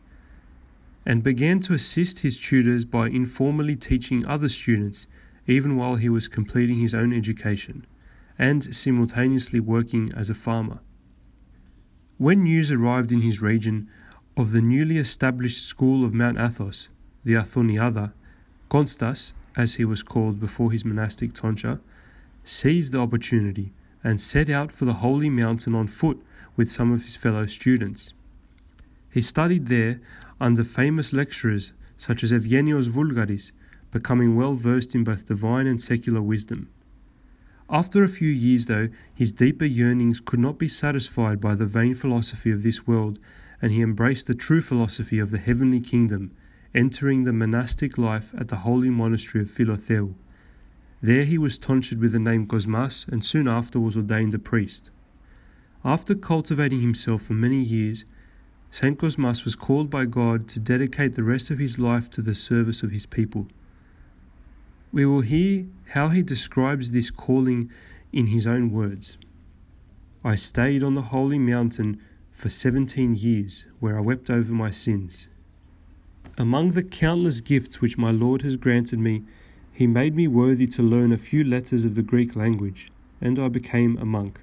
and 1.06 1.24
began 1.24 1.62
to 1.62 1.74
assist 1.74 2.20
his 2.20 2.38
tutors 2.38 2.84
by 2.84 3.08
informally 3.08 3.78
teaching 3.78 4.28
other 4.28 4.50
students, 4.50 5.08
even 5.48 5.78
while 5.78 5.96
he 5.96 6.10
was 6.10 6.28
completing 6.28 6.80
his 6.80 6.94
own 6.94 7.14
education 7.14 7.86
and 8.38 8.76
simultaneously 8.76 9.62
working 9.62 10.10
as 10.18 10.30
a 10.30 10.34
farmer. 10.34 10.80
When 12.18 12.44
news 12.44 12.70
arrived 12.70 13.14
in 13.14 13.22
his 13.22 13.42
region 13.42 13.90
of 14.36 14.52
the 14.52 14.60
newly 14.60 14.98
established 14.98 15.64
school 15.64 16.04
of 16.04 16.14
Mount 16.14 16.38
Athos, 16.38 16.90
the 17.24 17.36
Athoniada, 17.36 18.12
Konstas, 18.70 19.32
as 19.56 19.76
he 19.76 19.86
was 19.86 20.04
called 20.04 20.42
before 20.42 20.74
his 20.74 20.84
monastic 20.84 21.32
tonsure, 21.32 21.80
seized 22.44 22.92
the 22.92 23.00
opportunity 23.00 23.72
and 24.04 24.20
set 24.20 24.50
out 24.50 24.74
for 24.74 24.84
the 24.84 24.96
holy 24.96 25.30
mountain 25.30 25.74
on 25.74 25.88
foot 25.88 26.22
with 26.58 26.70
some 26.70 26.92
of 26.92 27.06
his 27.06 27.16
fellow 27.16 27.46
students. 27.46 28.14
He 29.18 29.24
studied 29.24 29.66
there 29.66 30.00
under 30.40 30.64
famous 30.64 31.12
lecturers 31.12 31.74
such 31.98 32.24
as 32.24 32.32
Evgenios 32.32 32.88
Vulgaris, 32.88 33.52
becoming 33.90 34.36
well 34.36 34.54
versed 34.54 34.94
in 34.94 35.04
both 35.04 35.26
divine 35.26 35.66
and 35.66 35.82
secular 35.82 36.22
wisdom. 36.22 36.70
After 37.68 38.04
a 38.04 38.10
few 38.10 38.30
years, 38.30 38.68
though, 38.68 38.90
his 39.16 39.32
deeper 39.32 39.66
yearnings 39.66 40.20
could 40.20 40.40
not 40.40 40.60
be 40.60 40.70
satisfied 40.70 41.42
by 41.42 41.56
the 41.56 41.66
vain 41.66 41.96
philosophy 41.96 42.52
of 42.52 42.62
this 42.62 42.86
world, 42.86 43.18
and 43.60 43.72
he 43.72 43.82
embraced 43.82 44.28
the 44.28 44.36
true 44.36 44.62
philosophy 44.62 45.18
of 45.18 45.32
the 45.32 45.40
heavenly 45.40 45.80
kingdom, 45.80 46.30
entering 46.76 47.24
the 47.24 47.34
monastic 47.34 47.98
life 47.98 48.36
at 48.38 48.50
the 48.50 48.58
holy 48.58 48.92
monastery 48.92 49.42
of 49.42 49.50
Philotheou. 49.50 50.14
There 51.02 51.24
he 51.24 51.40
was 51.40 51.58
tonsured 51.58 52.00
with 52.00 52.12
the 52.12 52.20
name 52.20 52.46
Cosmas, 52.46 53.08
and 53.12 53.26
soon 53.26 53.48
after 53.48 53.80
was 53.80 53.98
ordained 53.98 54.36
a 54.36 54.38
priest. 54.38 54.92
After 55.84 56.14
cultivating 56.14 56.82
himself 56.82 57.24
for 57.24 57.34
many 57.34 57.64
years, 57.64 58.06
St. 58.70 58.98
Cosmas 58.98 59.46
was 59.46 59.56
called 59.56 59.90
by 59.90 60.06
God 60.06 60.48
to 60.50 60.60
dedicate 60.60 61.16
the 61.16 61.24
rest 61.24 61.50
of 61.50 61.58
his 61.58 61.80
life 61.80 62.10
to 62.12 62.22
the 62.22 62.36
service 62.36 62.84
of 62.84 62.92
his 62.92 63.06
people. 63.06 63.48
We 64.92 65.06
will 65.06 65.22
hear 65.22 65.66
how 65.90 66.10
he 66.10 66.22
describes 66.22 66.92
this 66.92 67.10
calling 67.10 67.72
in 68.12 68.28
his 68.28 68.46
own 68.46 68.72
words. 68.72 69.18
I 70.24 70.36
stayed 70.36 70.84
on 70.84 70.96
the 70.96 71.04
holy 71.14 71.40
mountain 71.40 72.02
for 72.32 72.50
seventeen 72.50 73.16
years, 73.16 73.66
where 73.80 73.98
I 73.98 74.02
wept 74.02 74.30
over 74.30 74.52
my 74.52 74.72
sins. 74.72 75.28
Among 76.38 76.70
the 76.70 76.84
countless 76.84 77.42
gifts 77.42 77.82
which 77.82 77.98
my 77.98 78.12
Lord 78.12 78.44
has 78.44 78.58
granted 78.58 79.00
me, 79.00 79.24
he 79.72 79.88
made 79.88 80.16
me 80.16 80.28
worthy 80.28 80.68
to 80.68 80.84
learn 80.84 81.12
a 81.12 81.18
few 81.18 81.44
letters 81.44 81.84
of 81.84 81.96
the 81.96 82.04
Greek 82.04 82.36
language, 82.36 82.90
and 83.22 83.40
I 83.40 83.48
became 83.48 83.98
a 83.98 84.06
monk. 84.06 84.42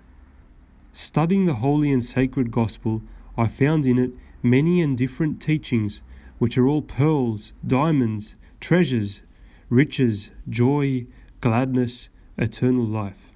Studying 0.92 1.46
the 1.46 1.54
holy 1.54 1.92
and 1.92 2.02
sacred 2.02 2.50
gospel, 2.50 3.02
I 3.36 3.48
found 3.48 3.86
in 3.86 3.98
it 3.98 4.12
many 4.42 4.80
and 4.80 4.96
different 4.96 5.40
teachings, 5.40 6.02
which 6.38 6.56
are 6.56 6.66
all 6.66 6.82
pearls, 6.82 7.52
diamonds, 7.66 8.36
treasures, 8.60 9.22
riches, 9.68 10.30
joy, 10.48 11.06
gladness, 11.40 12.10
eternal 12.38 12.84
life. 12.84 13.32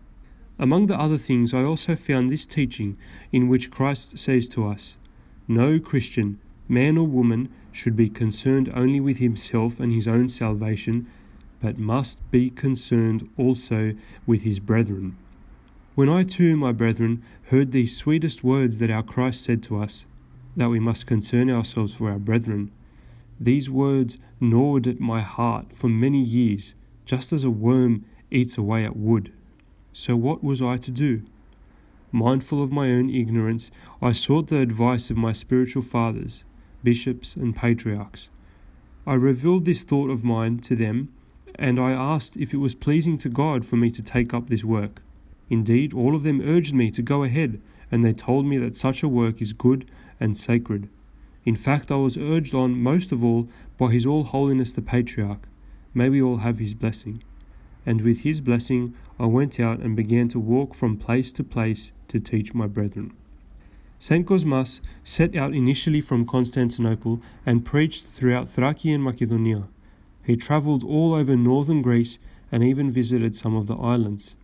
Among 0.58 0.86
the 0.86 0.98
other 0.98 1.18
things, 1.18 1.54
I 1.54 1.62
also 1.62 1.94
found 1.94 2.30
this 2.30 2.46
teaching 2.46 2.96
in 3.32 3.48
which 3.48 3.70
Christ 3.70 4.18
says 4.18 4.48
to 4.50 4.66
us 4.66 4.96
No 5.46 5.78
Christian, 5.78 6.38
man 6.68 6.98
or 6.98 7.06
woman, 7.06 7.48
should 7.70 7.96
be 7.96 8.08
concerned 8.08 8.70
only 8.74 9.00
with 9.00 9.18
himself 9.18 9.78
and 9.78 9.92
his 9.92 10.08
own 10.08 10.28
salvation, 10.28 11.06
but 11.60 11.78
must 11.78 12.28
be 12.30 12.50
concerned 12.50 13.28
also 13.36 13.94
with 14.26 14.42
his 14.42 14.60
brethren. 14.60 15.16
When 15.98 16.08
I 16.08 16.22
too, 16.22 16.56
my 16.56 16.70
brethren, 16.70 17.24
heard 17.46 17.72
these 17.72 17.96
sweetest 17.96 18.44
words 18.44 18.78
that 18.78 18.88
our 18.88 19.02
Christ 19.02 19.42
said 19.42 19.64
to 19.64 19.80
us, 19.82 20.06
that 20.56 20.70
we 20.70 20.78
must 20.78 21.08
concern 21.08 21.50
ourselves 21.50 21.92
for 21.92 22.08
our 22.08 22.20
brethren, 22.20 22.70
these 23.40 23.68
words 23.68 24.16
gnawed 24.38 24.86
at 24.86 25.00
my 25.00 25.22
heart 25.22 25.72
for 25.72 25.88
many 25.88 26.20
years, 26.20 26.76
just 27.04 27.32
as 27.32 27.42
a 27.42 27.50
worm 27.50 28.04
eats 28.30 28.56
away 28.56 28.84
at 28.84 28.96
wood. 28.96 29.32
So 29.92 30.14
what 30.14 30.44
was 30.44 30.62
I 30.62 30.76
to 30.76 30.92
do? 30.92 31.22
mindful 32.12 32.62
of 32.62 32.70
my 32.70 32.92
own 32.92 33.10
ignorance, 33.10 33.72
I 34.00 34.12
sought 34.12 34.46
the 34.46 34.60
advice 34.60 35.10
of 35.10 35.16
my 35.16 35.32
spiritual 35.32 35.82
fathers, 35.82 36.44
bishops, 36.84 37.34
and 37.34 37.56
patriarchs. 37.56 38.30
I 39.04 39.14
revealed 39.14 39.64
this 39.64 39.82
thought 39.82 40.10
of 40.10 40.22
mine 40.22 40.58
to 40.58 40.76
them, 40.76 41.08
and 41.56 41.80
I 41.80 41.90
asked 41.90 42.36
if 42.36 42.54
it 42.54 42.58
was 42.58 42.76
pleasing 42.76 43.16
to 43.16 43.28
God 43.28 43.66
for 43.66 43.74
me 43.74 43.90
to 43.90 44.00
take 44.00 44.32
up 44.32 44.46
this 44.48 44.62
work. 44.62 45.02
Indeed, 45.50 45.94
all 45.94 46.14
of 46.14 46.22
them 46.22 46.40
urged 46.40 46.74
me 46.74 46.90
to 46.90 47.02
go 47.02 47.22
ahead, 47.22 47.60
and 47.90 48.04
they 48.04 48.12
told 48.12 48.46
me 48.46 48.58
that 48.58 48.76
such 48.76 49.02
a 49.02 49.08
work 49.08 49.40
is 49.40 49.52
good 49.52 49.84
and 50.20 50.36
sacred. 50.36 50.88
In 51.44 51.56
fact, 51.56 51.90
I 51.90 51.96
was 51.96 52.18
urged 52.18 52.54
on 52.54 52.82
most 52.82 53.12
of 53.12 53.24
all 53.24 53.48
by 53.78 53.90
His 53.92 54.04
All 54.04 54.24
Holiness 54.24 54.72
the 54.72 54.82
Patriarch. 54.82 55.48
May 55.94 56.10
we 56.10 56.20
all 56.20 56.38
have 56.38 56.58
his 56.58 56.74
blessing. 56.74 57.22
And 57.86 58.02
with 58.02 58.20
his 58.20 58.40
blessing, 58.40 58.94
I 59.18 59.26
went 59.26 59.58
out 59.58 59.80
and 59.80 59.96
began 59.96 60.28
to 60.28 60.38
walk 60.38 60.74
from 60.74 60.98
place 60.98 61.32
to 61.32 61.44
place 61.44 61.92
to 62.08 62.20
teach 62.20 62.52
my 62.52 62.66
brethren. 62.66 63.12
St. 63.98 64.26
Cosmas 64.26 64.80
set 65.02 65.34
out 65.34 65.54
initially 65.54 66.00
from 66.00 66.26
Constantinople 66.26 67.20
and 67.46 67.64
preached 67.64 68.04
throughout 68.04 68.48
Thracia 68.48 68.90
and 68.90 69.02
Macedonia. 69.02 69.68
He 70.22 70.36
travelled 70.36 70.84
all 70.84 71.14
over 71.14 71.34
northern 71.34 71.82
Greece 71.82 72.18
and 72.52 72.62
even 72.62 72.90
visited 72.90 73.34
some 73.34 73.56
of 73.56 73.66
the 73.66 73.76
islands. 73.76 74.36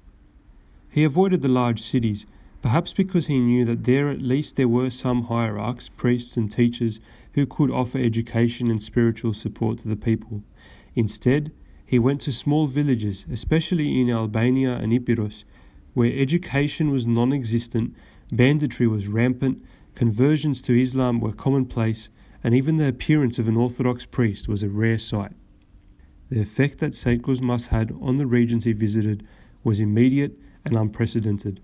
He 0.95 1.03
avoided 1.03 1.43
the 1.43 1.49
large 1.49 1.81
cities, 1.81 2.25
perhaps 2.63 2.93
because 2.93 3.27
he 3.27 3.41
knew 3.41 3.65
that 3.65 3.83
there 3.83 4.11
at 4.11 4.23
least 4.23 4.55
there 4.55 4.69
were 4.69 4.91
some 4.91 5.25
hierarchs, 5.25 5.89
priests, 5.89 6.37
and 6.37 6.49
teachers 6.49 7.01
who 7.33 7.47
could 7.47 7.69
offer 7.69 7.99
education 7.99 8.71
and 8.71 8.81
spiritual 8.81 9.35
support 9.35 9.79
to 9.79 9.89
the 9.89 9.97
people. 9.97 10.45
Instead, 10.95 11.51
he 11.85 11.99
went 11.99 12.21
to 12.21 12.31
small 12.31 12.69
villages, 12.69 13.27
especially 13.29 14.01
in 14.01 14.09
Albania 14.09 14.77
and 14.77 14.93
Epirus, 14.93 15.45
where 15.95 16.13
education 16.15 16.93
was 16.93 17.09
non 17.09 17.33
existent 17.33 17.93
Banditry 18.33 18.87
was 18.87 19.09
rampant, 19.09 19.65
conversions 19.97 20.63
to 20.63 20.81
Islam 20.81 21.19
were 21.19 21.33
commonplace, 21.33 22.09
and 22.45 22.55
even 22.55 22.77
the 22.77 22.87
appearance 22.87 23.41
of 23.41 23.49
an 23.49 23.57
Orthodox 23.57 24.07
priest 24.07 24.47
was 24.47 24.63
a 24.63 24.69
rare 24.69 24.99
sight. 24.99 25.33
The 26.31 26.41
effect 26.41 26.79
that 26.79 26.95
St. 26.95 27.21
Cosmas 27.21 27.67
had 27.67 27.93
on 28.01 28.17
the 28.17 28.29
regions 28.29 28.63
he 28.63 28.73
visited 28.73 29.27
was 29.65 29.81
immediate 29.81 30.39
and 30.65 30.77
unprecedented. 30.77 31.61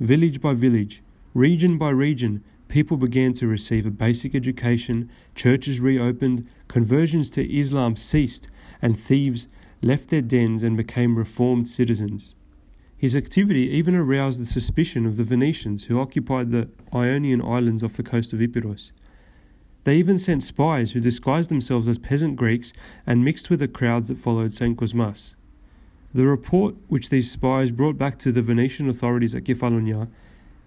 Village 0.00 0.40
by 0.40 0.54
village, 0.54 1.02
region 1.34 1.78
by 1.78 1.90
region, 1.90 2.42
people 2.68 2.96
began 2.96 3.32
to 3.34 3.46
receive 3.46 3.86
a 3.86 3.90
basic 3.90 4.34
education, 4.34 5.10
churches 5.34 5.80
reopened, 5.80 6.46
conversions 6.68 7.30
to 7.30 7.58
Islam 7.58 7.96
ceased, 7.96 8.48
and 8.80 8.98
thieves 8.98 9.48
left 9.82 10.10
their 10.10 10.22
dens 10.22 10.62
and 10.62 10.76
became 10.76 11.16
reformed 11.16 11.68
citizens. 11.68 12.34
His 12.96 13.14
activity 13.14 13.70
even 13.70 13.94
aroused 13.94 14.40
the 14.40 14.46
suspicion 14.46 15.06
of 15.06 15.16
the 15.16 15.24
Venetians 15.24 15.84
who 15.84 16.00
occupied 16.00 16.50
the 16.50 16.68
Ionian 16.92 17.40
islands 17.40 17.84
off 17.84 17.96
the 17.96 18.02
coast 18.02 18.32
of 18.32 18.42
Epirus. 18.42 18.92
They 19.84 19.96
even 19.96 20.18
sent 20.18 20.42
spies 20.42 20.92
who 20.92 21.00
disguised 21.00 21.48
themselves 21.48 21.86
as 21.88 21.98
peasant 21.98 22.36
Greeks 22.36 22.72
and 23.06 23.24
mixed 23.24 23.50
with 23.50 23.60
the 23.60 23.68
crowds 23.68 24.08
that 24.08 24.18
followed 24.18 24.52
St. 24.52 24.76
Cosmas. 24.76 25.36
The 26.14 26.26
report 26.26 26.74
which 26.88 27.10
these 27.10 27.30
spies 27.30 27.70
brought 27.70 27.98
back 27.98 28.18
to 28.20 28.32
the 28.32 28.42
Venetian 28.42 28.88
authorities 28.88 29.34
at 29.34 29.44
Kefalonia 29.44 30.08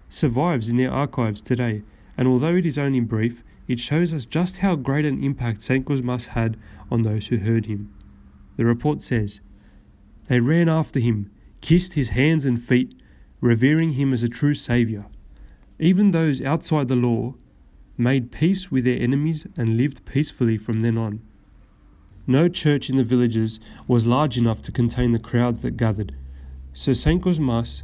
survives 0.08 0.70
in 0.70 0.76
their 0.76 0.92
archives 0.92 1.40
today, 1.40 1.82
and 2.16 2.28
although 2.28 2.56
it 2.56 2.66
is 2.66 2.78
only 2.78 3.00
brief, 3.00 3.42
it 3.66 3.80
shows 3.80 4.12
us 4.12 4.26
just 4.26 4.58
how 4.58 4.76
great 4.76 5.04
an 5.04 5.22
impact 5.22 5.62
St. 5.62 5.84
Cosmas 5.84 6.26
had 6.26 6.56
on 6.90 7.02
those 7.02 7.28
who 7.28 7.38
heard 7.38 7.66
him. 7.66 7.92
The 8.56 8.64
report 8.64 9.02
says, 9.02 9.40
They 10.28 10.40
ran 10.40 10.68
after 10.68 11.00
him 11.00 11.30
kissed 11.62 11.94
his 11.94 12.10
hands 12.10 12.44
and 12.44 12.62
feet, 12.62 12.94
revering 13.40 13.92
him 13.92 14.12
as 14.12 14.22
a 14.22 14.28
true 14.28 14.52
Saviour. 14.52 15.06
Even 15.78 16.10
those 16.10 16.42
outside 16.42 16.88
the 16.88 16.96
law 16.96 17.34
made 17.96 18.30
peace 18.30 18.70
with 18.70 18.84
their 18.84 19.00
enemies 19.00 19.46
and 19.56 19.78
lived 19.78 20.04
peacefully 20.04 20.58
from 20.58 20.82
then 20.82 20.98
on. 20.98 21.22
No 22.32 22.48
church 22.48 22.88
in 22.88 22.96
the 22.96 23.04
villages 23.04 23.60
was 23.86 24.06
large 24.06 24.38
enough 24.38 24.62
to 24.62 24.72
contain 24.72 25.12
the 25.12 25.18
crowds 25.18 25.60
that 25.60 25.76
gathered, 25.76 26.16
so 26.72 26.94
St. 26.94 27.22
Cosmas 27.22 27.82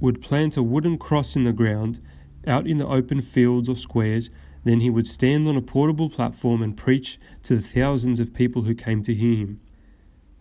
would 0.00 0.20
plant 0.20 0.56
a 0.56 0.62
wooden 0.64 0.98
cross 0.98 1.36
in 1.36 1.44
the 1.44 1.52
ground 1.52 2.00
out 2.48 2.66
in 2.66 2.78
the 2.78 2.86
open 2.88 3.22
fields 3.22 3.68
or 3.68 3.76
squares. 3.76 4.28
Then 4.64 4.80
he 4.80 4.90
would 4.90 5.06
stand 5.06 5.46
on 5.46 5.56
a 5.56 5.62
portable 5.62 6.10
platform 6.10 6.64
and 6.64 6.76
preach 6.76 7.20
to 7.44 7.54
the 7.54 7.62
thousands 7.62 8.18
of 8.18 8.34
people 8.34 8.62
who 8.62 8.74
came 8.74 9.04
to 9.04 9.14
hear 9.14 9.36
him. 9.36 9.60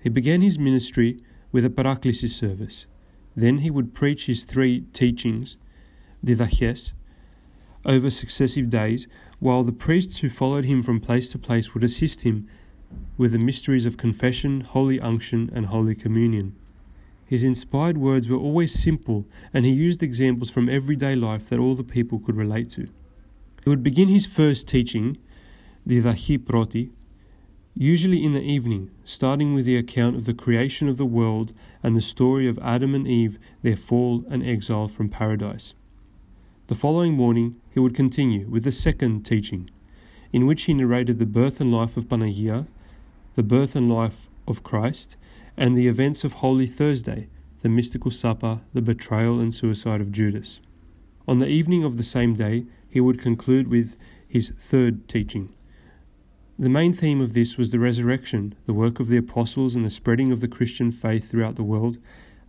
He 0.02 0.10
began 0.10 0.42
his 0.42 0.58
ministry 0.58 1.20
with 1.52 1.64
a 1.64 1.70
paraklesis 1.70 2.32
service. 2.32 2.88
Then 3.36 3.60
he 3.60 3.70
would 3.70 3.94
preach 3.94 4.26
his 4.26 4.44
three 4.44 4.86
teachings, 4.92 5.58
the 6.24 6.34
didaches, 6.34 6.94
over 7.86 8.10
successive 8.10 8.72
days, 8.72 9.08
while 9.38 9.62
the 9.62 9.72
priests 9.72 10.22
who 10.22 10.30
followed 10.30 10.66
him 10.66 10.82
from 10.82 11.00
place 11.00 11.32
to 11.32 11.38
place 11.38 11.76
would 11.76 11.84
assist 11.84 12.24
him 12.24 12.48
with 13.18 13.32
the 13.32 13.40
mysteries 13.40 13.86
of 13.86 13.98
confession, 13.98 14.62
holy 14.62 15.00
unction, 15.00 15.50
and 15.54 15.68
holy 15.68 15.96
communion. 15.96 16.56
His 17.26 17.44
inspired 17.44 17.98
words 17.98 18.30
were 18.30 18.38
always 18.38 18.78
simple, 18.78 19.26
and 19.54 19.66
he 19.66 19.72
used 19.72 20.04
examples 20.04 20.50
from 20.50 20.70
everyday 20.70 21.16
life 21.16 21.50
that 21.50 21.60
all 21.60 21.76
the 21.76 21.84
people 21.84 22.20
could 22.20 22.36
relate 22.36 22.70
to. 22.72 22.88
He 23.64 23.70
would 23.70 23.84
begin 23.84 24.10
his 24.10 24.28
first 24.28 24.68
teaching, 24.68 25.18
didachi 25.88 26.44
proti, 26.44 26.92
usually 27.74 28.24
in 28.24 28.34
the 28.34 28.42
evening, 28.42 28.92
starting 29.04 29.54
with 29.54 29.66
the 29.66 29.78
account 29.78 30.16
of 30.16 30.26
the 30.26 30.34
creation 30.34 30.88
of 30.88 30.98
the 30.98 31.06
world 31.06 31.54
and 31.82 31.96
the 31.96 32.02
story 32.02 32.48
of 32.48 32.60
Adam 32.60 32.94
and 32.94 33.08
Eve, 33.08 33.40
their 33.64 33.76
fall 33.76 34.24
and 34.30 34.46
exile 34.46 34.88
from 34.88 35.10
paradise. 35.10 35.74
The 36.68 36.76
following 36.76 37.14
morning, 37.14 37.60
he 37.72 37.80
would 37.80 37.96
continue 37.96 38.48
with 38.48 38.64
the 38.64 38.72
second 38.72 39.26
teaching, 39.26 39.70
in 40.32 40.46
which 40.46 40.64
he 40.64 40.74
narrated 40.74 41.20
the 41.20 41.26
birth 41.26 41.60
and 41.60 41.72
life 41.72 41.98
of 41.98 42.08
Panagia, 42.08 42.68
the 43.36 43.44
birth 43.44 43.76
and 43.76 43.90
life 43.90 44.30
of 44.48 44.64
Christ, 44.64 45.18
and 45.58 45.78
the 45.78 45.88
events 45.88 46.24
of 46.24 46.34
Holy 46.34 46.68
Thursday, 46.68 47.28
the 47.62 47.70
mystical 47.70 48.12
supper, 48.12 48.62
the 48.74 48.82
betrayal 48.82 49.40
and 49.40 49.54
suicide 49.54 50.02
of 50.02 50.12
Judas. 50.12 50.60
On 51.28 51.38
the 51.38 51.48
evening 51.48 51.84
of 51.84 51.98
the 51.98 52.04
same 52.04 52.36
day, 52.36 52.66
he 52.90 53.00
would 53.00 53.20
conclude 53.20 53.68
with 53.68 53.98
his 54.28 54.54
third 54.58 55.08
teaching, 55.08 55.52
the 56.58 56.70
main 56.70 56.94
theme 56.94 57.20
of 57.20 57.34
this 57.34 57.58
was 57.58 57.72
the 57.72 57.80
resurrection, 57.80 58.56
the 58.66 58.74
work 58.74 59.02
of 59.02 59.10
the 59.10 59.18
apostles, 59.18 59.76
and 59.76 59.84
the 59.84 59.90
spreading 59.90 60.32
of 60.32 60.40
the 60.40 60.48
Christian 60.48 60.90
faith 60.90 61.30
throughout 61.30 61.58
the 61.58 61.64
world, 61.64 61.98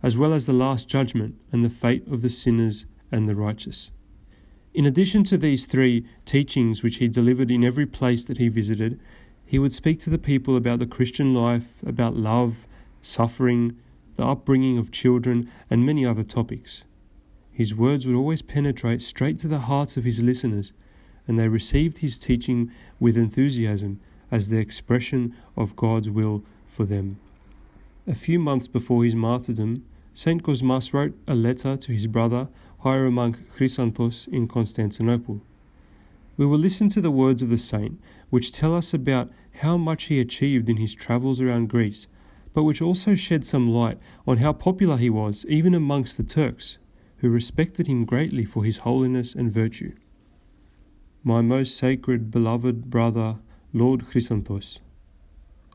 as 0.01 0.17
well 0.17 0.33
as 0.33 0.45
the 0.45 0.53
last 0.53 0.87
judgment 0.87 1.35
and 1.51 1.63
the 1.63 1.69
fate 1.69 2.07
of 2.07 2.21
the 2.21 2.29
sinners 2.29 2.85
and 3.11 3.27
the 3.27 3.35
righteous. 3.35 3.91
In 4.73 4.85
addition 4.85 5.25
to 5.25 5.37
these 5.37 5.65
three 5.65 6.05
teachings 6.23 6.83
which 6.83 6.97
he 6.97 7.09
delivered 7.09 7.51
in 7.51 7.65
every 7.65 7.85
place 7.85 8.23
that 8.25 8.37
he 8.37 8.47
visited, 8.47 8.97
he 9.47 9.57
would 9.57 9.73
speak 9.73 9.99
to 10.01 10.09
the 10.09 10.19
people 10.19 10.55
about 10.55 10.79
the 10.79 10.85
Christian 10.85 11.33
life, 11.33 11.81
about 11.85 12.15
love, 12.15 12.67
suffering, 13.01 13.77
the 14.17 14.25
upbringing 14.25 14.77
of 14.77 14.91
children, 14.91 15.49
and 15.69 15.85
many 15.85 16.05
other 16.05 16.23
topics. 16.23 16.83
His 17.51 17.73
words 17.73 18.05
would 18.05 18.15
always 18.15 18.43
penetrate 18.43 19.01
straight 19.01 19.39
to 19.39 19.47
the 19.47 19.61
hearts 19.61 19.97
of 19.97 20.03
his 20.03 20.21
listeners 20.21 20.73
and 21.27 21.37
they 21.37 21.47
received 21.47 21.99
his 21.99 22.17
teaching 22.17 22.71
with 22.99 23.17
enthusiasm 23.17 23.99
as 24.31 24.49
the 24.49 24.57
expression 24.57 25.35
of 25.55 25.75
God's 25.75 26.09
will 26.09 26.43
for 26.67 26.85
them. 26.85 27.19
A 28.07 28.15
few 28.15 28.39
months 28.39 28.67
before 28.67 29.03
his 29.03 29.15
martyrdom, 29.15 29.85
St. 30.13 30.41
Cosmas 30.41 30.93
wrote 30.93 31.15
a 31.27 31.35
letter 31.35 31.77
to 31.77 31.91
his 31.91 32.07
brother, 32.07 32.47
Hieromonk 32.83 33.37
Chrysanthos, 33.55 34.27
in 34.29 34.47
Constantinople. 34.47 35.41
We 36.37 36.45
will 36.45 36.57
listen 36.57 36.87
to 36.89 37.01
the 37.01 37.11
words 37.11 37.41
of 37.41 37.49
the 37.49 37.57
saint, 37.57 37.99
which 38.29 38.51
tell 38.51 38.75
us 38.75 38.93
about 38.93 39.29
how 39.61 39.77
much 39.77 40.05
he 40.05 40.19
achieved 40.19 40.69
in 40.69 40.77
his 40.77 40.93
travels 40.93 41.41
around 41.41 41.69
Greece, 41.69 42.07
but 42.53 42.63
which 42.63 42.81
also 42.81 43.15
shed 43.15 43.45
some 43.45 43.69
light 43.69 43.97
on 44.27 44.37
how 44.37 44.53
popular 44.53 44.97
he 44.97 45.09
was 45.09 45.45
even 45.47 45.73
amongst 45.73 46.17
the 46.17 46.23
Turks, 46.23 46.77
who 47.17 47.29
respected 47.29 47.87
him 47.87 48.05
greatly 48.05 48.45
for 48.45 48.63
his 48.63 48.79
holiness 48.79 49.33
and 49.33 49.51
virtue 49.51 49.93
my 51.27 51.41
most 51.41 51.75
sacred, 51.75 52.31
beloved 52.31 52.89
brother, 52.89 53.35
Lord 53.73 54.05
Chrysanthos. 54.05 54.79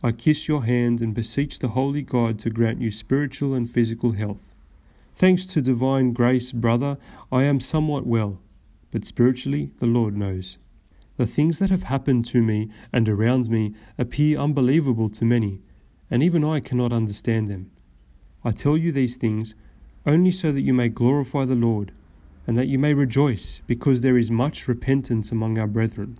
I 0.03 0.11
kiss 0.13 0.49
your 0.49 0.65
hand 0.65 1.03
and 1.03 1.13
beseech 1.13 1.59
the 1.59 1.69
Holy 1.69 2.01
God 2.01 2.39
to 2.39 2.49
grant 2.49 2.81
you 2.81 2.91
spiritual 2.91 3.53
and 3.53 3.71
physical 3.71 4.13
health. 4.13 4.49
Thanks 5.13 5.45
to 5.45 5.61
divine 5.61 6.15
grace, 6.15 6.53
brother, 6.53 6.97
I 7.31 7.43
am 7.43 7.61
somewhat 7.61 8.07
well, 8.07 8.41
but 8.91 9.05
spiritually 9.05 9.73
the 9.79 9.87
Lord 9.87 10.17
knows. 10.17 10.57
The 11.17 11.27
things 11.27 11.59
that 11.59 11.71
have 11.71 11.85
happened 11.85 12.25
to 12.27 12.43
me 12.43 12.71
and 12.93 13.09
around 13.09 13.49
me 13.49 13.75
appear 13.99 14.39
unbelievable 14.39 15.09
to 15.11 15.25
many, 15.25 15.61
and 16.11 16.23
even 16.23 16.45
I 16.45 16.61
cannot 16.61 16.93
understand 16.93 17.49
them. 17.49 17.71
I 18.45 18.51
tell 18.51 18.77
you 18.77 18.93
these 18.93 19.17
things 19.17 19.55
only 20.05 20.31
so 20.31 20.53
that 20.53 20.63
you 20.63 20.75
may 20.75 20.89
glorify 20.89 21.45
the 21.45 21.55
Lord 21.55 21.93
and 22.47 22.59
that 22.59 22.67
you 22.67 22.79
may 22.79 22.93
rejoice, 22.93 23.63
because 23.67 24.03
there 24.03 24.19
is 24.19 24.31
much 24.31 24.67
repentance 24.67 25.31
among 25.31 25.59
our 25.59 25.69
brethren. 25.69 26.19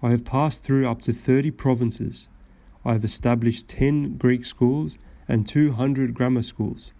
I 0.00 0.10
have 0.10 0.24
passed 0.24 0.62
through 0.62 0.86
up 0.86 1.02
to 1.02 1.12
thirty 1.12 1.50
provinces. 1.50 2.28
I 2.84 2.92
have 2.92 3.04
established 3.04 3.66
ten 3.66 4.16
Greek 4.16 4.46
schools 4.46 4.96
and 5.26 5.44
two 5.44 5.72
hundred 5.72 6.14
grammar 6.14 6.42
schools. 6.42 6.92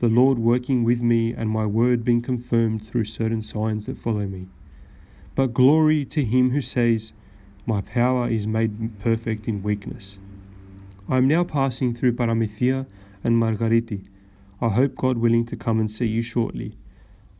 the 0.00 0.08
Lord 0.08 0.38
working 0.38 0.82
with 0.82 1.02
me 1.02 1.34
and 1.34 1.50
my 1.50 1.66
word 1.66 2.04
being 2.04 2.22
confirmed 2.22 2.82
through 2.82 3.04
certain 3.04 3.42
signs 3.42 3.84
that 3.84 3.98
follow 3.98 4.26
me. 4.26 4.48
But 5.34 5.54
glory 5.54 6.04
to 6.06 6.24
him 6.24 6.50
who 6.50 6.60
says, 6.60 7.12
My 7.66 7.80
power 7.80 8.28
is 8.28 8.46
made 8.46 8.98
perfect 9.00 9.48
in 9.48 9.62
weakness. 9.62 10.18
I 11.08 11.16
am 11.16 11.28
now 11.28 11.44
passing 11.44 11.94
through 11.94 12.12
Paramithia 12.12 12.86
and 13.24 13.40
Margariti. 13.40 14.06
I 14.60 14.68
hope 14.68 14.94
God 14.94 15.18
willing 15.18 15.46
to 15.46 15.56
come 15.56 15.78
and 15.78 15.90
see 15.90 16.06
you 16.06 16.22
shortly. 16.22 16.76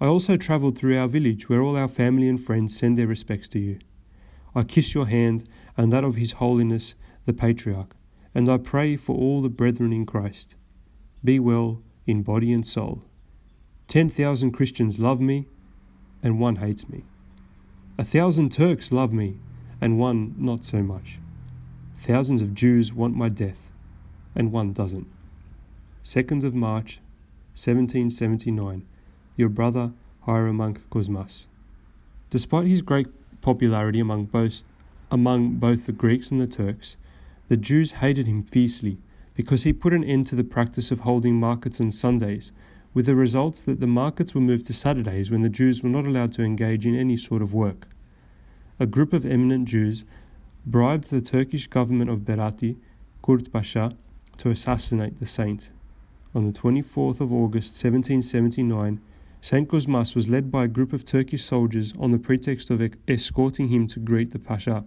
I 0.01 0.07
also 0.07 0.37
travelled 0.37 0.79
through 0.79 0.99
our 0.99 1.09
village 1.09 1.49
where 1.49 1.61
all 1.61 1.77
our 1.77 1.89
family 1.89 2.29
and 2.29 2.43
friends 2.43 2.77
send 2.77 2.97
their 2.97 3.07
respects 3.07 3.49
to 3.51 3.59
you. 3.59 3.79
I 4.55 4.63
kiss 4.63 4.95
your 4.95 5.07
hand 5.07 5.45
and 5.77 5.93
that 5.93 6.05
of 6.05 6.17
His 6.17 6.33
Holiness 6.33 6.95
the 7.27 7.33
Patriarch, 7.33 7.95
and 8.35 8.49
I 8.49 8.57
pray 8.57 8.97
for 8.97 9.15
all 9.17 9.43
the 9.43 9.49
brethren 9.49 9.93
in 9.93 10.07
Christ. 10.07 10.57
Be 11.23 11.39
well 11.39 11.83
in 12.07 12.23
body 12.23 12.53
and 12.53 12.67
soul. 12.67 13.05
Ten 13.87 14.09
thousand 14.09 14.53
Christians 14.53 14.99
love 14.99 15.21
me, 15.21 15.47
and 16.23 16.41
one 16.41 16.57
hates 16.57 16.89
me. 16.89 17.05
A 18.01 18.03
thousand 18.03 18.51
Turks 18.51 18.93
love 18.93 19.13
me, 19.13 19.41
and 19.79 19.99
one 19.99 20.35
not 20.39 20.65
so 20.65 20.83
much. 20.83 21.19
Thousands 21.95 22.41
of 22.41 22.55
Jews 22.55 22.95
want 22.95 23.15
my 23.15 23.29
death, 23.29 23.71
and 24.35 24.51
one 24.51 24.73
doesn't. 24.73 25.07
2nd 26.03 26.43
of 26.43 26.55
March, 26.55 27.01
1779. 27.53 28.87
Your 29.37 29.51
brother, 29.51 29.93
Hieromonk 30.27 30.79
Cosmas. 30.89 31.47
Despite 32.31 32.67
his 32.67 32.81
great 32.81 33.09
popularity 33.43 34.01
among 34.01 34.25
both, 34.25 34.65
among 35.11 35.57
both 35.57 35.85
the 35.85 35.93
Greeks 35.93 36.31
and 36.31 36.41
the 36.41 36.47
Turks, 36.47 36.97
the 37.49 37.59
Jews 37.59 37.93
hated 38.01 38.27
him 38.27 38.43
fiercely 38.43 38.97
because 39.35 39.65
he 39.65 39.75
put 39.75 39.93
an 39.93 40.05
end 40.05 40.27
to 40.29 40.37
the 40.37 40.43
practice 40.43 40.91
of 40.91 41.01
holding 41.01 41.39
markets 41.39 41.83
on 41.83 41.91
Sundays, 41.91 42.51
with 42.93 43.07
the 43.07 43.15
results 43.15 43.63
that 43.63 43.81
the 43.81 43.87
markets 43.87 44.35
were 44.35 44.41
moved 44.41 44.67
to 44.67 44.73
Saturdays 44.73 45.31
when 45.31 45.43
the 45.43 45.49
Jews 45.49 45.83
were 45.83 45.89
not 45.89 46.07
allowed 46.07 46.33
to 46.33 46.43
engage 46.43 46.87
in 46.87 46.97
any 46.97 47.17
sort 47.17 47.43
of 47.43 47.55
work. 47.55 47.87
A 48.79 48.87
group 48.87 49.13
of 49.13 49.25
eminent 49.25 49.69
Jews 49.69 50.05
bribed 50.67 51.11
the 51.11 51.21
Turkish 51.21 51.67
government 51.67 52.11
of 52.11 52.21
Berati, 52.21 52.77
Kurt 53.23 53.53
Pasha, 53.53 53.95
to 54.39 54.51
assassinate 54.51 55.21
the 55.21 55.27
saint. 55.27 55.71
On 56.35 56.47
the 56.47 56.59
24th 56.59 57.21
of 57.21 57.33
August 57.33 57.73
1779, 57.83 59.01
Saint 59.41 59.69
Cosmas 59.69 60.15
was 60.15 60.29
led 60.29 60.51
by 60.51 60.65
a 60.65 60.69
group 60.69 60.93
of 60.93 61.05
Turkish 61.05 61.45
soldiers 61.45 61.95
on 61.99 62.11
the 62.11 62.19
pretext 62.19 62.71
of 62.71 62.83
escorting 63.09 63.69
him 63.69 63.87
to 63.87 63.99
greet 63.99 64.33
the 64.33 64.39
Pasha. 64.39 64.85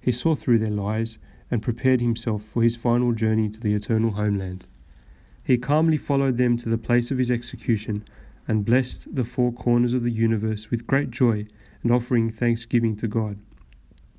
He 0.00 0.12
saw 0.12 0.34
through 0.34 0.58
their 0.58 0.70
lies 0.70 1.18
and 1.50 1.62
prepared 1.62 2.00
himself 2.00 2.42
for 2.42 2.62
his 2.62 2.76
final 2.76 3.12
journey 3.12 3.48
to 3.48 3.60
the 3.60 3.74
eternal 3.74 4.12
homeland. 4.12 4.66
He 5.46 5.58
calmly 5.58 5.96
followed 5.96 6.38
them 6.38 6.56
to 6.56 6.68
the 6.68 6.76
place 6.76 7.12
of 7.12 7.18
his 7.18 7.30
execution 7.30 8.02
and 8.48 8.64
blessed 8.64 9.14
the 9.14 9.22
four 9.22 9.52
corners 9.52 9.94
of 9.94 10.02
the 10.02 10.10
universe 10.10 10.72
with 10.72 10.88
great 10.88 11.12
joy 11.12 11.46
and 11.84 11.92
offering 11.92 12.30
thanksgiving 12.30 12.96
to 12.96 13.06
God. 13.06 13.38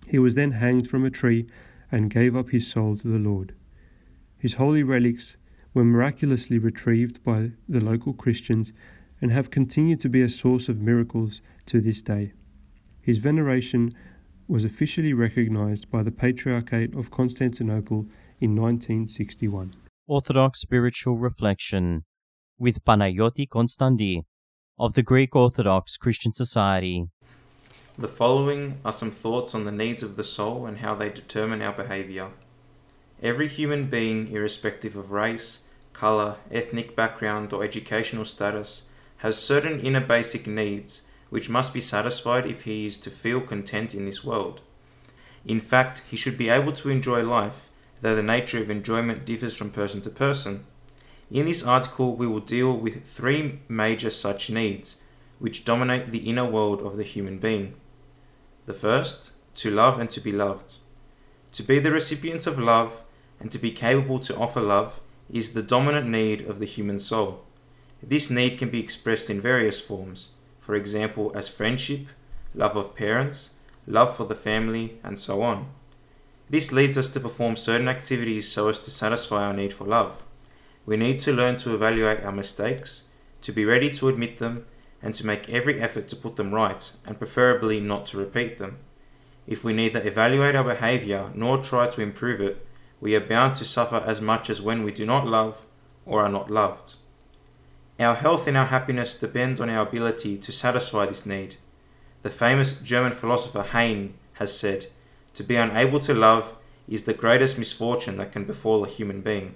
He 0.08 0.20
was 0.20 0.36
then 0.36 0.52
hanged 0.52 0.90
from 0.90 1.04
a 1.04 1.10
tree 1.10 1.46
and 1.92 2.10
gave 2.10 2.34
up 2.34 2.52
his 2.52 2.66
soul 2.66 2.96
to 2.96 3.10
the 3.10 3.20
Lord. 3.20 3.54
His 4.38 4.54
holy 4.54 4.84
relics 4.84 5.36
were 5.74 5.84
miraculously 5.84 6.60
retrieved 6.60 7.22
by 7.26 7.52
the 7.68 7.84
local 7.84 8.14
Christians 8.14 8.72
and 9.20 9.30
have 9.30 9.50
continued 9.50 10.00
to 10.00 10.10
be 10.10 10.22
a 10.22 10.30
source 10.30 10.70
of 10.70 10.80
miracles 10.80 11.42
to 11.66 11.82
this 11.82 12.02
day. 12.02 12.32
His 13.02 13.18
veneration 13.18 13.94
was 14.48 14.64
officially 14.64 15.12
recognized 15.12 15.92
by 15.92 16.04
the 16.04 16.12
Patriarchate 16.12 16.96
of 16.96 17.12
Constantinople 17.12 18.08
in 18.40 18.56
1961. 18.56 19.74
Orthodox 20.10 20.62
Spiritual 20.62 21.18
Reflection 21.18 22.06
with 22.58 22.86
Panayoti 22.86 23.46
Konstandi 23.46 24.22
of 24.80 24.94
the 24.94 25.04
Greek 25.04 25.36
Orthodox 25.36 25.98
Christian 25.98 26.32
Society. 26.32 27.08
The 27.98 28.08
following 28.08 28.80
are 28.86 28.94
some 28.94 29.12
thoughts 29.12 29.54
on 29.54 29.66
the 29.66 29.72
needs 29.72 30.04
of 30.04 30.16
the 30.16 30.24
soul 30.24 30.66
and 30.66 30.78
how 30.78 30.96
they 30.96 31.10
determine 31.10 31.62
our 31.62 31.74
behavior. 31.74 32.30
Every 33.22 33.50
human 33.50 33.90
being, 33.90 34.30
irrespective 34.32 34.96
of 34.96 35.12
race, 35.12 35.64
color, 35.92 36.38
ethnic 36.50 36.96
background, 36.96 37.52
or 37.52 37.66
educational 37.66 38.24
status, 38.24 38.84
has 39.18 39.38
certain 39.38 39.82
inner 39.82 40.00
basic 40.00 40.48
needs 40.48 41.02
which 41.30 41.50
must 41.50 41.74
be 41.74 41.82
satisfied 41.82 42.46
if 42.46 42.62
he 42.62 42.86
is 42.86 42.98
to 43.00 43.10
feel 43.10 43.42
content 43.42 43.94
in 43.94 44.06
this 44.06 44.24
world. 44.24 44.62
In 45.46 45.60
fact, 45.60 46.04
he 46.10 46.16
should 46.16 46.38
be 46.38 46.48
able 46.48 46.72
to 46.72 46.90
enjoy 46.90 47.24
life, 47.24 47.67
though 48.02 48.16
the 48.16 48.24
nature 48.24 48.62
of 48.62 48.70
enjoyment 48.70 49.26
differs 49.26 49.56
from 49.56 49.72
person 49.72 50.02
to 50.02 50.10
person. 50.10 50.66
In 51.30 51.46
this 51.46 51.66
article, 51.66 52.16
we 52.16 52.28
will 52.28 52.40
deal 52.40 52.76
with 52.76 53.06
three 53.06 53.60
major 53.68 54.10
such 54.10 54.50
needs, 54.50 55.02
which 55.40 55.66
dominate 55.66 56.12
the 56.12 56.30
inner 56.30 56.46
world 56.46 56.82
of 56.82 56.98
the 56.98 57.04
human 57.04 57.38
being. 57.38 57.76
The 58.66 58.74
first, 58.74 59.34
to 59.56 59.72
love 59.72 60.00
and 60.00 60.10
to 60.12 60.22
be 60.22 60.32
loved. 60.32 60.76
To 61.54 61.64
be 61.64 61.80
the 61.80 61.92
recipient 61.92 62.48
of 62.48 62.60
love 62.60 63.04
and 63.40 63.52
to 63.52 63.58
be 63.58 63.72
capable 63.72 64.20
to 64.20 64.38
offer 64.38 64.62
love 64.62 65.02
is 65.30 65.54
the 65.54 65.64
dominant 65.64 66.08
need 66.08 66.42
of 66.42 66.60
the 66.60 66.66
human 66.66 67.00
soul. 67.00 67.44
This 68.02 68.30
need 68.30 68.58
can 68.58 68.70
be 68.70 68.80
expressed 68.80 69.30
in 69.30 69.42
various 69.42 69.82
forms, 69.82 70.30
for 70.60 70.76
example, 70.76 71.32
as 71.36 71.48
friendship, 71.48 72.08
love 72.54 72.76
of 72.76 72.96
parents, 72.96 73.56
love 73.86 74.16
for 74.16 74.26
the 74.26 74.36
family, 74.36 75.00
and 75.04 75.18
so 75.18 75.42
on. 75.42 75.70
This 76.50 76.72
leads 76.72 76.98
us 76.98 77.10
to 77.10 77.20
perform 77.20 77.56
certain 77.56 77.90
activities 77.90 78.50
so 78.50 78.70
as 78.70 78.80
to 78.80 78.90
satisfy 78.90 79.46
our 79.46 79.54
need 79.54 79.74
for 79.74 79.86
love. 79.86 80.24
We 80.86 80.96
need 80.96 81.20
to 81.20 81.34
learn 81.34 81.58
to 81.58 81.76
evaluate 81.76 82.24
our 82.24 82.32
mistakes, 82.32 83.10
to 83.42 83.52
be 83.52 83.66
ready 83.66 83.90
to 83.92 84.08
admit 84.08 84.38
them, 84.38 84.66
and 85.02 85.14
to 85.16 85.26
make 85.26 85.50
every 85.50 85.82
effort 85.82 86.08
to 86.08 86.16
put 86.16 86.38
them 86.38 86.54
right, 86.54 86.92
and 87.06 87.18
preferably 87.18 87.80
not 87.80 88.06
to 88.08 88.18
repeat 88.18 88.58
them. 88.58 88.78
If 89.46 89.64
we 89.64 89.74
neither 89.74 90.06
evaluate 90.06 90.56
our 90.56 90.64
behavior 90.64 91.32
nor 91.36 91.58
try 91.58 91.88
to 91.88 92.02
improve 92.02 92.40
it, 92.42 92.66
we 93.00 93.16
are 93.16 93.20
bound 93.20 93.56
to 93.56 93.66
suffer 93.66 93.98
as 93.98 94.22
much 94.22 94.50
as 94.50 94.62
when 94.62 94.84
we 94.84 94.92
do 94.92 95.06
not 95.06 95.28
love 95.28 95.66
or 96.06 96.24
are 96.24 96.32
not 96.32 96.50
loved. 96.50 96.96
Our 98.00 98.16
health 98.16 98.48
and 98.48 98.56
our 98.56 98.66
happiness 98.66 99.16
depend 99.16 99.60
on 99.60 99.70
our 99.70 99.86
ability 99.86 100.38
to 100.38 100.52
satisfy 100.52 101.06
this 101.06 101.26
need. 101.26 101.58
The 102.22 102.30
famous 102.30 102.80
German 102.80 103.12
philosopher 103.12 103.64
Heine 103.64 104.14
has 104.34 104.58
said, 104.58 104.88
To 105.38 105.44
be 105.44 105.56
unable 105.56 106.00
to 106.00 106.16
love 106.16 106.56
is 106.90 107.04
the 107.04 107.14
greatest 107.14 107.60
misfortune 107.60 108.18
that 108.18 108.32
can 108.32 108.46
befall 108.46 108.84
a 108.84 108.88
human 108.88 109.22
being. 109.22 109.54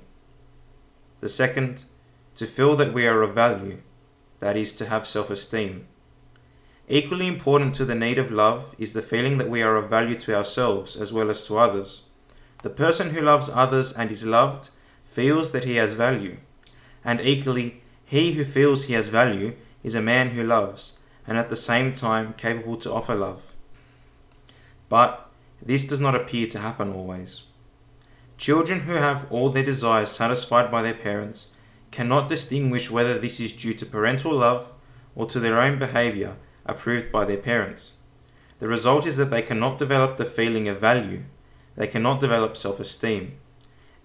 The 1.22 1.28
second, 1.28 1.86
to 2.36 2.46
feel 2.46 2.76
that 2.76 2.94
we 2.94 3.08
are 3.08 3.24
of 3.24 3.34
value 3.34 3.80
that 4.42 4.56
is, 4.56 4.74
to 4.74 4.86
have 4.86 5.08
self 5.08 5.32
esteem. 5.32 5.88
Equally 6.88 7.26
important 7.26 7.74
to 7.76 7.86
the 7.86 7.96
need 7.96 8.20
of 8.20 8.30
love 8.30 8.76
is 8.78 8.94
the 8.94 9.02
feeling 9.02 9.40
that 9.40 9.50
we 9.50 9.64
are 9.64 9.76
of 9.76 9.90
value 9.90 10.20
to 10.20 10.36
ourselves 10.36 10.96
as 10.96 11.12
well 11.12 11.32
as 11.32 11.48
to 11.48 11.58
others. 11.58 12.04
The 12.62 12.70
person 12.70 13.16
who 13.16 13.22
loves 13.22 13.50
others 13.50 13.92
and 13.92 14.12
is 14.12 14.24
loved 14.24 14.70
feels 15.04 15.50
that 15.50 15.64
he 15.64 15.78
has 15.78 15.94
value. 15.94 16.38
And 17.04 17.20
equally, 17.20 17.82
he 18.06 18.34
who 18.34 18.44
feels 18.44 18.84
he 18.84 18.94
has 18.94 19.08
value 19.08 19.56
is 19.82 19.96
a 19.96 20.02
man 20.02 20.30
who 20.30 20.44
loves, 20.44 21.00
and 21.26 21.40
at 21.40 21.50
the 21.50 21.56
same 21.56 21.92
time 21.92 22.36
capable 22.38 22.78
to 22.78 22.94
offer 22.94 23.16
love. 23.16 23.56
But 24.88 25.31
this 25.64 25.86
does 25.86 26.02
not 26.02 26.16
appear 26.16 26.48
to 26.48 26.60
happen 26.60 26.92
always. 26.92 27.44
Children 28.38 28.82
who 28.82 28.94
have 28.94 29.32
all 29.32 29.50
their 29.50 29.64
desires 29.64 30.10
satisfied 30.10 30.72
by 30.72 30.82
their 30.82 30.96
parents 30.96 31.54
cannot 31.92 32.28
distinguish 32.28 32.90
whether 32.90 33.20
this 33.20 33.40
is 33.40 33.52
due 33.52 33.74
to 33.74 33.86
parental 33.86 34.34
love 34.34 34.72
or 35.16 35.26
to 35.28 35.40
their 35.40 35.62
own 35.62 35.78
behavior 35.78 36.36
approved 36.66 37.12
by 37.12 37.26
their 37.26 37.38
parents. 37.38 37.94
The 38.60 38.68
result 38.68 39.06
is 39.06 39.18
that 39.18 39.30
they 39.30 39.42
cannot 39.42 39.78
develop 39.78 40.18
the 40.18 40.26
feeling 40.26 40.68
of 40.68 40.80
value, 40.80 41.24
they 41.76 41.88
cannot 41.88 42.20
develop 42.20 42.58
self 42.58 42.80
esteem. 42.80 43.38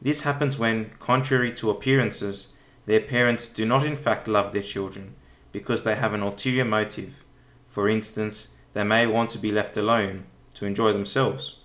This 0.00 0.22
happens 0.22 0.58
when, 0.58 0.90
contrary 0.98 1.52
to 1.54 1.70
appearances, 1.70 2.54
their 2.84 3.00
parents 3.00 3.48
do 3.48 3.64
not 3.64 3.84
in 3.84 3.96
fact 3.96 4.28
love 4.28 4.52
their 4.52 4.62
children 4.62 5.14
because 5.52 5.84
they 5.84 5.94
have 5.94 6.12
an 6.12 6.22
ulterior 6.22 6.64
motive. 6.64 7.24
For 7.68 7.88
instance, 7.88 8.54
they 8.74 8.84
may 8.84 9.06
want 9.06 9.30
to 9.30 9.38
be 9.38 9.50
left 9.50 9.76
alone 9.76 10.24
to 10.56 10.66
enjoy 10.66 10.92
themselves. 10.92 11.56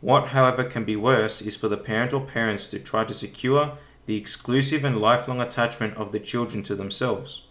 What, 0.00 0.28
however, 0.28 0.64
can 0.64 0.84
be 0.84 0.96
worse 0.96 1.40
is 1.40 1.56
for 1.56 1.68
the 1.68 1.78
parent 1.78 2.12
or 2.12 2.20
parents 2.20 2.66
to 2.66 2.78
try 2.78 3.04
to 3.04 3.14
secure 3.14 3.78
the 4.06 4.16
exclusive 4.16 4.84
and 4.84 5.00
lifelong 5.00 5.40
attachment 5.40 5.96
of 5.96 6.12
the 6.12 6.20
children 6.20 6.62
to 6.64 6.74
themselves. 6.74 7.46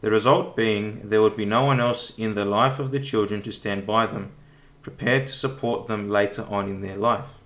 The 0.00 0.10
result 0.10 0.56
being 0.56 1.08
there 1.08 1.20
would 1.22 1.36
be 1.36 1.44
no 1.44 1.64
one 1.64 1.80
else 1.80 2.16
in 2.18 2.34
the 2.34 2.44
life 2.44 2.78
of 2.78 2.90
the 2.90 3.00
children 3.00 3.42
to 3.42 3.52
stand 3.52 3.86
by 3.86 4.06
them, 4.06 4.32
prepared 4.80 5.26
to 5.26 5.34
support 5.34 5.86
them 5.86 6.08
later 6.08 6.46
on 6.48 6.68
in 6.68 6.80
their 6.80 6.96
life. 6.96 7.38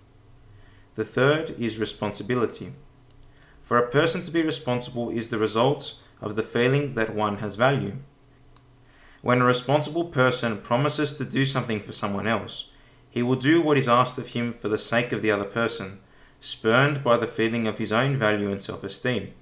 The 0.94 1.04
third 1.04 1.50
is 1.58 1.78
responsibility. 1.78 2.72
For 3.62 3.76
a 3.78 3.90
person 3.90 4.22
to 4.22 4.30
be 4.30 4.42
responsible 4.42 5.10
is 5.10 5.28
the 5.28 5.38
result 5.38 6.00
of 6.20 6.36
the 6.36 6.42
feeling 6.42 6.94
that 6.94 7.14
one 7.14 7.38
has 7.38 7.56
value. 7.56 7.96
When 9.26 9.40
a 9.40 9.44
responsible 9.44 10.04
person 10.04 10.58
promises 10.58 11.12
to 11.14 11.24
do 11.24 11.44
something 11.44 11.80
for 11.80 11.90
someone 11.90 12.28
else, 12.28 12.70
he 13.10 13.24
will 13.24 13.34
do 13.34 13.60
what 13.60 13.76
is 13.76 13.88
asked 13.88 14.16
of 14.18 14.28
him 14.28 14.52
for 14.52 14.68
the 14.68 14.78
sake 14.78 15.10
of 15.10 15.20
the 15.20 15.32
other 15.32 15.42
person 15.44 15.98
spurned 16.38 17.02
by 17.02 17.16
the 17.16 17.26
feeling 17.26 17.66
of 17.66 17.78
his 17.78 17.90
own 17.90 18.16
value 18.16 18.52
and 18.52 18.62
self 18.62 18.84
esteem. 18.84 19.32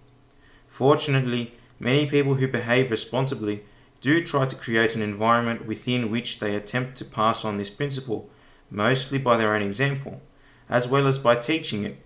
Fortunately, 0.68 1.59
many 1.79 2.07
people 2.07 2.37
who 2.37 2.49
behave 2.49 2.90
responsibly 2.90 3.64
do 4.01 4.23
try 4.23 4.47
to 4.47 4.57
create 4.57 4.97
an 4.97 5.03
environment 5.03 5.66
within 5.66 6.11
which 6.11 6.40
they 6.40 6.57
attempt 6.57 6.97
to 6.97 7.05
pass 7.05 7.44
on 7.44 7.59
this 7.59 7.68
principle, 7.68 8.31
mostly 8.70 9.18
by 9.18 9.37
their 9.37 9.55
own 9.55 9.61
example, 9.61 10.23
as 10.70 10.88
well 10.88 11.07
as 11.07 11.18
by 11.18 11.37
teaching 11.37 11.85
it, 11.85 11.99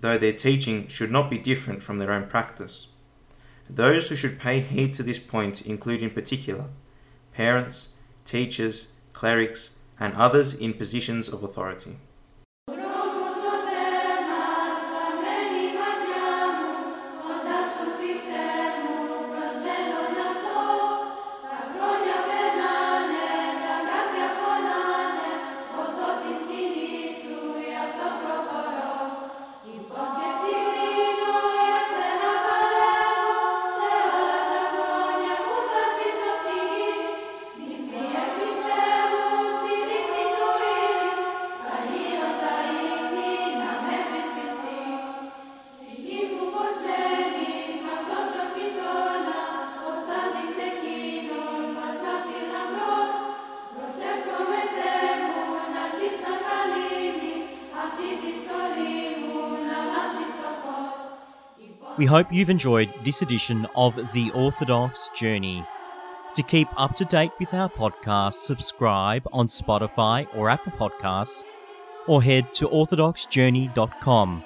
though 0.00 0.16
their 0.16 0.32
teaching 0.32 0.88
should 0.88 1.10
not 1.10 1.28
be 1.28 1.36
different 1.36 1.82
from 1.82 1.98
their 1.98 2.10
own 2.10 2.26
practice. 2.26 2.86
Those 3.68 4.08
who 4.08 4.16
should 4.16 4.40
pay 4.40 4.60
heed 4.60 4.94
to 4.94 5.02
this 5.02 5.18
point 5.18 5.66
include, 5.66 6.02
in 6.02 6.08
particular, 6.08 6.70
parents, 7.38 7.90
teachers, 8.24 8.88
clerics, 9.12 9.78
and 10.00 10.12
others 10.14 10.54
in 10.54 10.74
positions 10.74 11.28
of 11.28 11.44
authority. 11.44 11.96
We 61.98 62.06
hope 62.06 62.32
you've 62.32 62.48
enjoyed 62.48 62.94
this 63.02 63.22
edition 63.22 63.66
of 63.74 63.96
The 64.12 64.30
Orthodox 64.30 65.10
Journey. 65.16 65.64
To 66.36 66.44
keep 66.44 66.68
up 66.76 66.94
to 66.94 67.04
date 67.04 67.32
with 67.40 67.52
our 67.52 67.68
podcast, 67.68 68.34
subscribe 68.34 69.26
on 69.32 69.48
Spotify 69.48 70.28
or 70.36 70.48
Apple 70.48 70.70
Podcasts, 70.70 71.42
or 72.06 72.22
head 72.22 72.54
to 72.54 72.68
orthodoxjourney.com, 72.68 74.44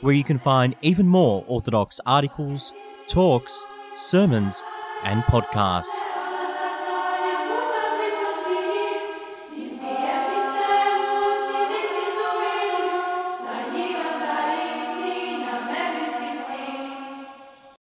where 0.00 0.14
you 0.14 0.22
can 0.22 0.38
find 0.38 0.76
even 0.80 1.08
more 1.08 1.44
Orthodox 1.48 2.00
articles, 2.06 2.72
talks, 3.08 3.66
sermons, 3.96 4.62
and 5.02 5.24
podcasts. 5.24 6.11